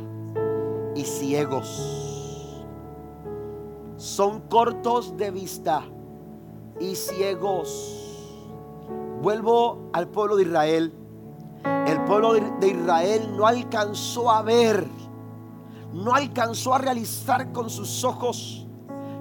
y 0.94 1.04
ciegos. 1.04 2.01
Son 4.02 4.40
cortos 4.48 5.16
de 5.16 5.30
vista 5.30 5.84
y 6.80 6.96
ciegos. 6.96 8.18
Vuelvo 9.22 9.90
al 9.92 10.08
pueblo 10.08 10.34
de 10.34 10.42
Israel. 10.42 10.92
El 11.86 12.02
pueblo 12.02 12.32
de 12.32 12.66
Israel 12.66 13.32
no 13.36 13.46
alcanzó 13.46 14.28
a 14.28 14.42
ver, 14.42 14.88
no 15.92 16.14
alcanzó 16.14 16.74
a 16.74 16.78
realizar 16.78 17.52
con 17.52 17.70
sus 17.70 18.02
ojos 18.02 18.66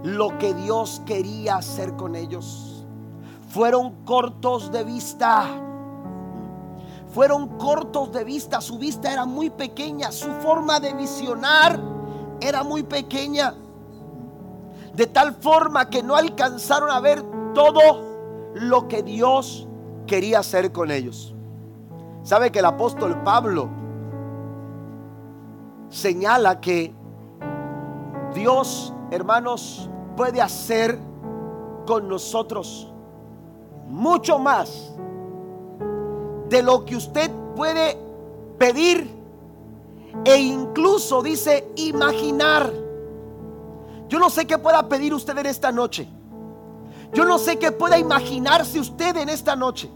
lo 0.01 0.35
que 0.39 0.55
Dios 0.55 1.03
quería 1.05 1.57
hacer 1.57 1.95
con 1.95 2.15
ellos. 2.15 2.83
Fueron 3.49 4.03
cortos 4.03 4.71
de 4.71 4.83
vista. 4.83 5.45
Fueron 7.13 7.49
cortos 7.59 8.11
de 8.11 8.23
vista. 8.23 8.59
Su 8.61 8.79
vista 8.79 9.13
era 9.13 9.25
muy 9.25 9.51
pequeña. 9.51 10.11
Su 10.11 10.31
forma 10.41 10.79
de 10.79 10.95
visionar 10.95 11.79
era 12.41 12.63
muy 12.63 12.81
pequeña. 12.81 13.53
De 14.93 15.07
tal 15.07 15.33
forma 15.35 15.89
que 15.89 16.03
no 16.03 16.15
alcanzaron 16.15 16.91
a 16.91 16.99
ver 16.99 17.23
todo 17.53 18.51
lo 18.55 18.87
que 18.87 19.03
Dios 19.03 19.67
quería 20.05 20.39
hacer 20.39 20.71
con 20.71 20.91
ellos. 20.91 21.33
¿Sabe 22.23 22.51
que 22.51 22.59
el 22.59 22.65
apóstol 22.65 23.21
Pablo 23.23 23.69
señala 25.89 26.59
que 26.59 26.93
Dios, 28.33 28.93
hermanos, 29.11 29.89
puede 30.15 30.41
hacer 30.41 30.97
con 31.85 32.07
nosotros 32.07 32.91
mucho 33.87 34.39
más 34.39 34.93
de 36.49 36.63
lo 36.63 36.85
que 36.85 36.95
usted 36.95 37.31
puede 37.55 37.97
pedir 38.57 39.09
e 40.25 40.37
incluso 40.37 41.21
dice 41.21 41.67
imaginar. 41.75 42.71
Yo 44.11 44.19
no 44.19 44.29
sé 44.29 44.45
qué 44.45 44.57
pueda 44.57 44.89
pedir 44.89 45.13
usted 45.13 45.37
en 45.37 45.45
esta 45.45 45.71
noche. 45.71 46.05
Yo 47.13 47.23
no 47.23 47.39
sé 47.39 47.57
qué 47.57 47.71
pueda 47.71 47.97
imaginarse 47.97 48.77
usted 48.77 49.15
en 49.15 49.29
esta 49.29 49.55
noche. 49.55 49.89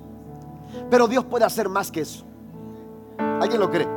Pero 0.89 1.09
Dios 1.09 1.25
puede 1.25 1.43
hacer 1.43 1.67
más 1.67 1.91
que 1.91 1.99
eso. 1.99 2.23
¿Alguien 3.17 3.59
lo 3.59 3.69
cree? 3.69 3.89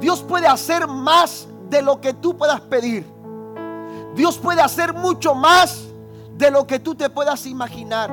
Dios 0.00 0.22
puede 0.22 0.46
hacer 0.46 0.86
más 0.86 1.48
de 1.70 1.80
lo 1.80 1.98
que 1.98 2.12
tú 2.12 2.36
puedas 2.36 2.60
pedir. 2.60 3.06
Dios 4.14 4.36
puede 4.36 4.60
hacer 4.60 4.92
mucho 4.92 5.34
más 5.34 5.84
de 6.36 6.50
lo 6.50 6.66
que 6.66 6.78
tú 6.78 6.94
te 6.94 7.08
puedas 7.08 7.46
imaginar. 7.46 8.10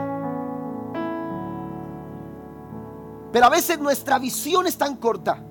Pero 3.34 3.46
a 3.46 3.50
veces 3.50 3.78
nuestra 3.78 4.18
visión 4.20 4.68
es 4.68 4.78
tan 4.78 4.96
corta. 4.96 5.44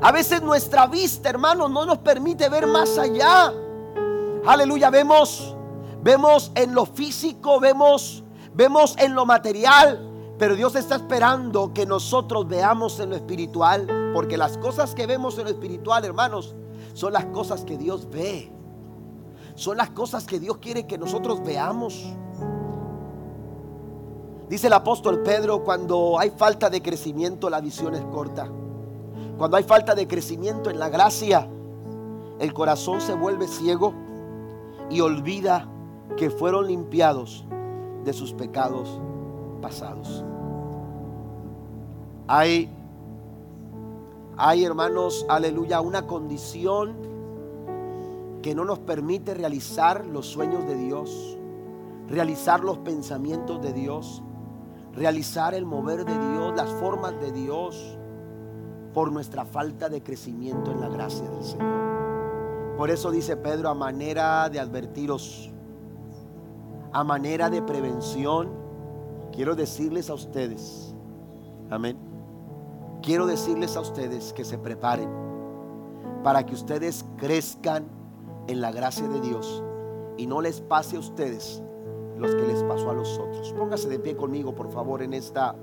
A 0.00 0.12
veces 0.12 0.42
nuestra 0.42 0.86
vista, 0.86 1.28
hermano, 1.30 1.68
no 1.68 1.86
nos 1.86 1.98
permite 1.98 2.48
ver 2.48 2.66
más 2.66 2.98
allá. 2.98 3.52
Aleluya, 4.46 4.90
vemos 4.90 5.56
vemos 6.06 6.52
en 6.54 6.72
lo 6.72 6.86
físico, 6.86 7.58
vemos, 7.58 8.22
vemos 8.54 8.94
en 9.00 9.16
lo 9.16 9.26
material, 9.26 10.08
pero 10.38 10.54
Dios 10.54 10.76
está 10.76 10.94
esperando 10.94 11.74
que 11.74 11.84
nosotros 11.84 12.46
veamos 12.46 13.00
en 13.00 13.10
lo 13.10 13.16
espiritual, 13.16 14.12
porque 14.14 14.36
las 14.36 14.56
cosas 14.56 14.94
que 14.94 15.04
vemos 15.04 15.36
en 15.38 15.44
lo 15.44 15.50
espiritual, 15.50 16.04
hermanos, 16.04 16.54
son 16.94 17.12
las 17.12 17.24
cosas 17.26 17.64
que 17.64 17.76
Dios 17.76 18.08
ve. 18.08 18.52
Son 19.56 19.76
las 19.76 19.90
cosas 19.90 20.26
que 20.26 20.38
Dios 20.38 20.58
quiere 20.58 20.86
que 20.86 20.96
nosotros 20.96 21.42
veamos. 21.42 22.04
Dice 24.48 24.68
el 24.68 24.74
apóstol 24.74 25.24
Pedro, 25.24 25.64
cuando 25.64 26.20
hay 26.20 26.30
falta 26.30 26.70
de 26.70 26.82
crecimiento, 26.82 27.50
la 27.50 27.60
visión 27.60 27.96
es 27.96 28.04
corta. 28.04 28.48
Cuando 29.38 29.56
hay 29.58 29.64
falta 29.64 29.94
de 29.94 30.08
crecimiento 30.08 30.70
en 30.70 30.78
la 30.78 30.88
gracia, 30.88 31.48
el 32.38 32.52
corazón 32.54 33.00
se 33.00 33.14
vuelve 33.14 33.46
ciego 33.46 33.92
y 34.90 35.00
olvida 35.00 35.68
que 36.16 36.30
fueron 36.30 36.66
limpiados 36.66 37.44
de 38.04 38.12
sus 38.12 38.32
pecados 38.32 39.00
pasados. 39.60 40.24
Hay, 42.28 42.70
hay 44.36 44.64
hermanos, 44.64 45.26
aleluya, 45.28 45.80
una 45.80 46.06
condición 46.06 46.94
que 48.42 48.54
no 48.54 48.64
nos 48.64 48.78
permite 48.78 49.34
realizar 49.34 50.06
los 50.06 50.26
sueños 50.26 50.66
de 50.66 50.76
Dios, 50.76 51.36
realizar 52.08 52.60
los 52.60 52.78
pensamientos 52.78 53.60
de 53.60 53.72
Dios, 53.72 54.22
realizar 54.94 55.54
el 55.54 55.66
mover 55.66 56.04
de 56.04 56.18
Dios, 56.30 56.54
las 56.56 56.70
formas 56.80 57.20
de 57.20 57.32
Dios, 57.32 57.98
por 58.96 59.12
nuestra 59.12 59.44
falta 59.44 59.90
de 59.90 60.02
crecimiento 60.02 60.70
en 60.70 60.80
la 60.80 60.88
gracia 60.88 61.28
del 61.28 61.44
Señor. 61.44 62.76
Por 62.78 62.88
eso 62.88 63.10
dice 63.10 63.36
Pedro, 63.36 63.68
a 63.68 63.74
manera 63.74 64.48
de 64.48 64.58
advertiros, 64.58 65.52
a 66.92 67.04
manera 67.04 67.50
de 67.50 67.60
prevención, 67.60 68.48
quiero 69.34 69.54
decirles 69.54 70.08
a 70.08 70.14
ustedes, 70.14 70.94
amén, 71.68 71.98
quiero 73.02 73.26
decirles 73.26 73.76
a 73.76 73.82
ustedes 73.82 74.32
que 74.32 74.46
se 74.46 74.56
preparen 74.56 75.10
para 76.24 76.46
que 76.46 76.54
ustedes 76.54 77.04
crezcan 77.18 77.84
en 78.46 78.62
la 78.62 78.72
gracia 78.72 79.06
de 79.08 79.20
Dios 79.20 79.62
y 80.16 80.26
no 80.26 80.40
les 80.40 80.62
pase 80.62 80.96
a 80.96 81.00
ustedes 81.00 81.62
los 82.16 82.34
que 82.34 82.46
les 82.46 82.62
pasó 82.62 82.88
a 82.88 82.94
los 82.94 83.18
otros. 83.18 83.52
Póngase 83.52 83.90
de 83.90 83.98
pie 83.98 84.16
conmigo, 84.16 84.54
por 84.54 84.72
favor, 84.72 85.02
en 85.02 85.12
esta 85.12 85.54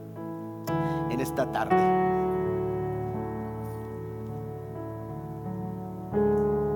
en 1.09 1.19
esta 1.19 1.51
tarde. 1.51 2.22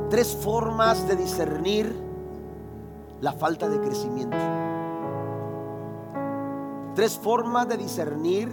Tres 0.10 0.36
formas 0.36 1.08
de 1.08 1.16
discernir 1.16 1.94
la 3.22 3.34
falta 3.34 3.68
de 3.68 3.80
crecimiento. 3.80 4.38
Tres 6.96 7.18
formas 7.18 7.68
de 7.68 7.78
discernir 7.78 8.52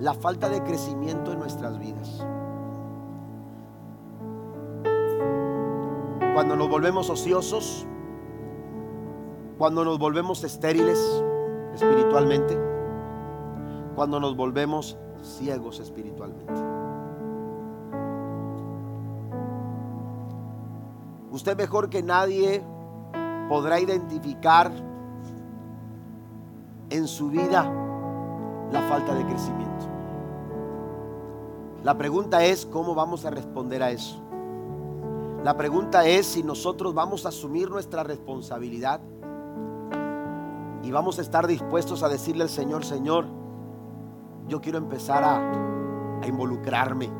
la 0.00 0.14
falta 0.14 0.48
de 0.48 0.62
crecimiento 0.62 1.32
en 1.32 1.38
nuestras 1.38 1.78
vidas. 1.78 2.26
Cuando 6.34 6.56
nos 6.56 6.68
volvemos 6.68 7.08
ociosos, 7.08 7.86
cuando 9.58 9.84
nos 9.84 9.98
volvemos 9.98 10.44
estériles 10.44 10.98
espiritualmente, 11.74 12.58
cuando 13.94 14.20
nos 14.20 14.36
volvemos 14.36 14.98
ciegos 15.22 15.80
espiritualmente. 15.80 16.75
Usted 21.36 21.54
mejor 21.54 21.90
que 21.90 22.02
nadie 22.02 22.64
podrá 23.50 23.78
identificar 23.78 24.72
en 26.88 27.06
su 27.06 27.28
vida 27.28 27.70
la 28.72 28.80
falta 28.88 29.14
de 29.14 29.22
crecimiento. 29.26 29.86
La 31.82 31.98
pregunta 31.98 32.42
es 32.42 32.64
cómo 32.64 32.94
vamos 32.94 33.26
a 33.26 33.30
responder 33.30 33.82
a 33.82 33.90
eso. 33.90 34.18
La 35.44 35.54
pregunta 35.58 36.06
es 36.06 36.24
si 36.24 36.42
nosotros 36.42 36.94
vamos 36.94 37.26
a 37.26 37.28
asumir 37.28 37.68
nuestra 37.68 38.02
responsabilidad 38.02 39.02
y 40.82 40.90
vamos 40.90 41.18
a 41.18 41.20
estar 41.20 41.46
dispuestos 41.46 42.02
a 42.02 42.08
decirle 42.08 42.44
al 42.44 42.48
Señor, 42.48 42.82
Señor, 42.82 43.26
yo 44.48 44.62
quiero 44.62 44.78
empezar 44.78 45.22
a, 45.22 46.26
involucrarme. 46.26 47.10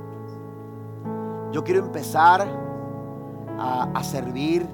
Yo 1.53 1.63
quiero 1.63 1.85
empezar 1.85 2.66
a, 3.59 4.03
servir. 4.03 4.67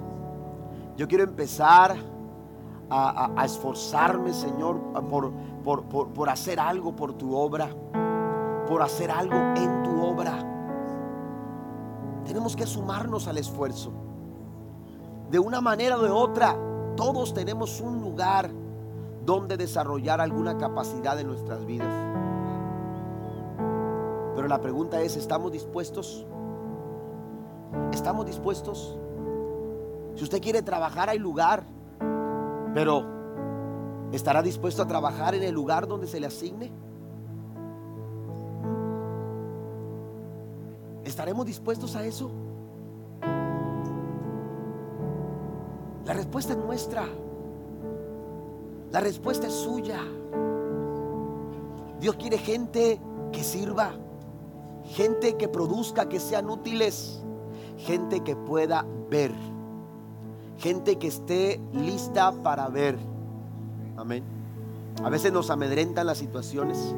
Yo 0.96 1.08
quiero 1.08 1.24
empezar 1.24 1.96
a, 2.90 3.44
esforzarme, 3.44 4.32
Señor, 4.32 4.80
por, 5.08 5.32
por, 5.62 6.08
por 6.08 6.28
hacer 6.28 6.60
algo 6.60 6.94
por 6.94 7.14
tu 7.14 7.34
obra. 7.34 7.68
Por 8.68 8.82
hacer 8.82 9.10
algo 9.10 9.34
en 9.34 9.82
tu 9.82 10.02
obra. 10.02 10.48
Tenemos 12.24 12.54
que 12.54 12.66
sumarnos 12.66 13.26
al 13.28 13.38
esfuerzo. 13.38 13.92
De 15.30 15.38
una 15.38 15.60
manera 15.60 15.96
o 15.96 16.02
de 16.02 16.10
otra, 16.10 16.56
todos 16.96 17.34
tenemos 17.34 17.80
un 17.80 18.00
lugar 18.00 18.50
donde 19.24 19.56
desarrollar 19.56 20.20
alguna 20.20 20.58
capacidad 20.58 21.18
en 21.18 21.26
nuestras 21.28 21.64
vidas. 21.64 22.12
Pero 24.34 24.48
la 24.48 24.60
pregunta 24.60 25.00
es, 25.00 25.16
¿estamos 25.16 25.52
dispuestos? 25.52 26.26
¿Estamos 27.92 28.26
dispuestos? 28.26 28.98
Si 30.14 30.24
usted 30.24 30.40
quiere 30.40 30.62
trabajar 30.62 31.08
hay 31.08 31.18
lugar, 31.18 31.64
pero 32.74 33.04
¿estará 34.12 34.42
dispuesto 34.42 34.82
a 34.82 34.86
trabajar 34.86 35.34
en 35.34 35.42
el 35.42 35.54
lugar 35.54 35.86
donde 35.86 36.06
se 36.06 36.20
le 36.20 36.26
asigne? 36.26 36.72
¿Estaremos 41.04 41.46
dispuestos 41.46 41.96
a 41.96 42.04
eso? 42.04 42.30
La 46.04 46.12
respuesta 46.14 46.52
es 46.52 46.58
nuestra. 46.58 47.04
La 48.90 49.00
respuesta 49.00 49.46
es 49.46 49.54
suya. 49.54 50.00
Dios 52.00 52.16
quiere 52.16 52.38
gente 52.38 53.00
que 53.30 53.42
sirva, 53.42 53.92
gente 54.84 55.36
que 55.36 55.48
produzca, 55.48 56.08
que 56.08 56.18
sean 56.18 56.50
útiles, 56.50 57.22
gente 57.78 58.20
que 58.20 58.36
pueda 58.36 58.84
ver, 59.10 59.32
gente 60.58 60.96
que 60.96 61.08
esté 61.08 61.60
lista 61.72 62.32
para 62.42 62.68
ver. 62.68 62.96
Amén. 63.96 64.22
A 65.02 65.10
veces 65.10 65.32
nos 65.32 65.50
amedrentan 65.50 66.06
las 66.06 66.18
situaciones, 66.18 66.94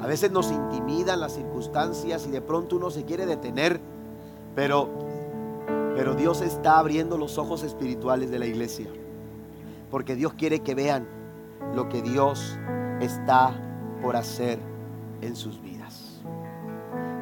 a 0.00 0.06
veces 0.06 0.30
nos 0.30 0.50
intimidan 0.50 1.20
las 1.20 1.34
circunstancias 1.34 2.26
y 2.26 2.30
de 2.30 2.40
pronto 2.40 2.76
uno 2.76 2.90
se 2.90 3.04
quiere 3.04 3.26
detener, 3.26 3.80
pero 4.54 4.88
pero 5.94 6.14
Dios 6.14 6.40
está 6.40 6.78
abriendo 6.78 7.16
los 7.16 7.38
ojos 7.38 7.62
espirituales 7.62 8.30
de 8.30 8.38
la 8.40 8.46
iglesia. 8.46 8.86
Porque 9.90 10.16
Dios 10.16 10.34
quiere 10.34 10.60
que 10.60 10.74
vean 10.74 11.06
lo 11.74 11.88
que 11.88 12.02
Dios 12.02 12.58
está 13.00 13.54
por 14.02 14.16
hacer 14.16 14.58
en 15.20 15.36
sus 15.36 15.60
vidas. 15.62 16.20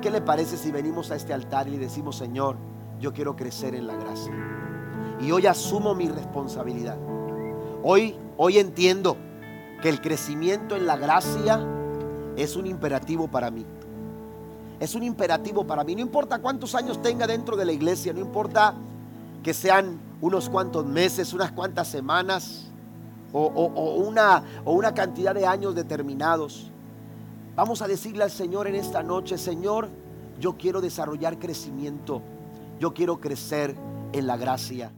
¿Qué 0.00 0.10
le 0.10 0.22
parece 0.22 0.56
si 0.56 0.72
venimos 0.72 1.10
a 1.10 1.16
este 1.16 1.34
altar 1.34 1.68
y 1.68 1.76
decimos, 1.76 2.16
Señor, 2.16 2.56
yo 3.02 3.12
quiero 3.12 3.36
crecer 3.36 3.74
en 3.74 3.86
la 3.86 3.96
gracia? 3.96 4.32
Y 5.20 5.30
hoy 5.32 5.46
asumo 5.46 5.94
mi 5.94 6.08
responsabilidad. 6.08 6.96
Hoy, 7.82 8.16
hoy 8.36 8.58
entiendo 8.58 9.16
que 9.82 9.88
el 9.88 10.00
crecimiento 10.00 10.76
en 10.76 10.86
la 10.86 10.96
gracia 10.96 11.60
es 12.36 12.56
un 12.56 12.66
imperativo 12.66 13.28
para 13.28 13.50
mí. 13.50 13.66
Es 14.80 14.94
un 14.94 15.02
imperativo 15.02 15.66
para 15.66 15.84
mí. 15.84 15.94
No 15.94 16.00
importa 16.00 16.38
cuántos 16.38 16.74
años 16.74 17.02
tenga 17.02 17.26
dentro 17.26 17.56
de 17.56 17.64
la 17.64 17.72
iglesia, 17.72 18.12
no 18.12 18.20
importa 18.20 18.74
que 19.42 19.52
sean 19.52 19.98
unos 20.20 20.48
cuantos 20.48 20.86
meses, 20.86 21.32
unas 21.32 21.50
cuantas 21.50 21.88
semanas 21.88 22.70
o, 23.32 23.46
una, 23.46 24.44
o 24.64 24.72
una 24.72 24.94
cantidad 24.94 25.34
de 25.34 25.46
años 25.46 25.74
determinados. 25.74 26.70
Vamos 27.56 27.82
a 27.82 27.88
decirle 27.88 28.22
al 28.22 28.30
Señor 28.30 28.68
en 28.68 28.76
esta 28.76 29.02
noche, 29.02 29.36
Señor, 29.38 29.88
yo 30.38 30.56
quiero 30.56 30.80
desarrollar 30.80 31.38
crecimiento, 31.38 32.22
yo 32.82 32.92
quiero 32.92 33.20
crecer 33.20 33.76
en 34.12 34.26
la 34.26 34.36
gracia. 34.36 34.92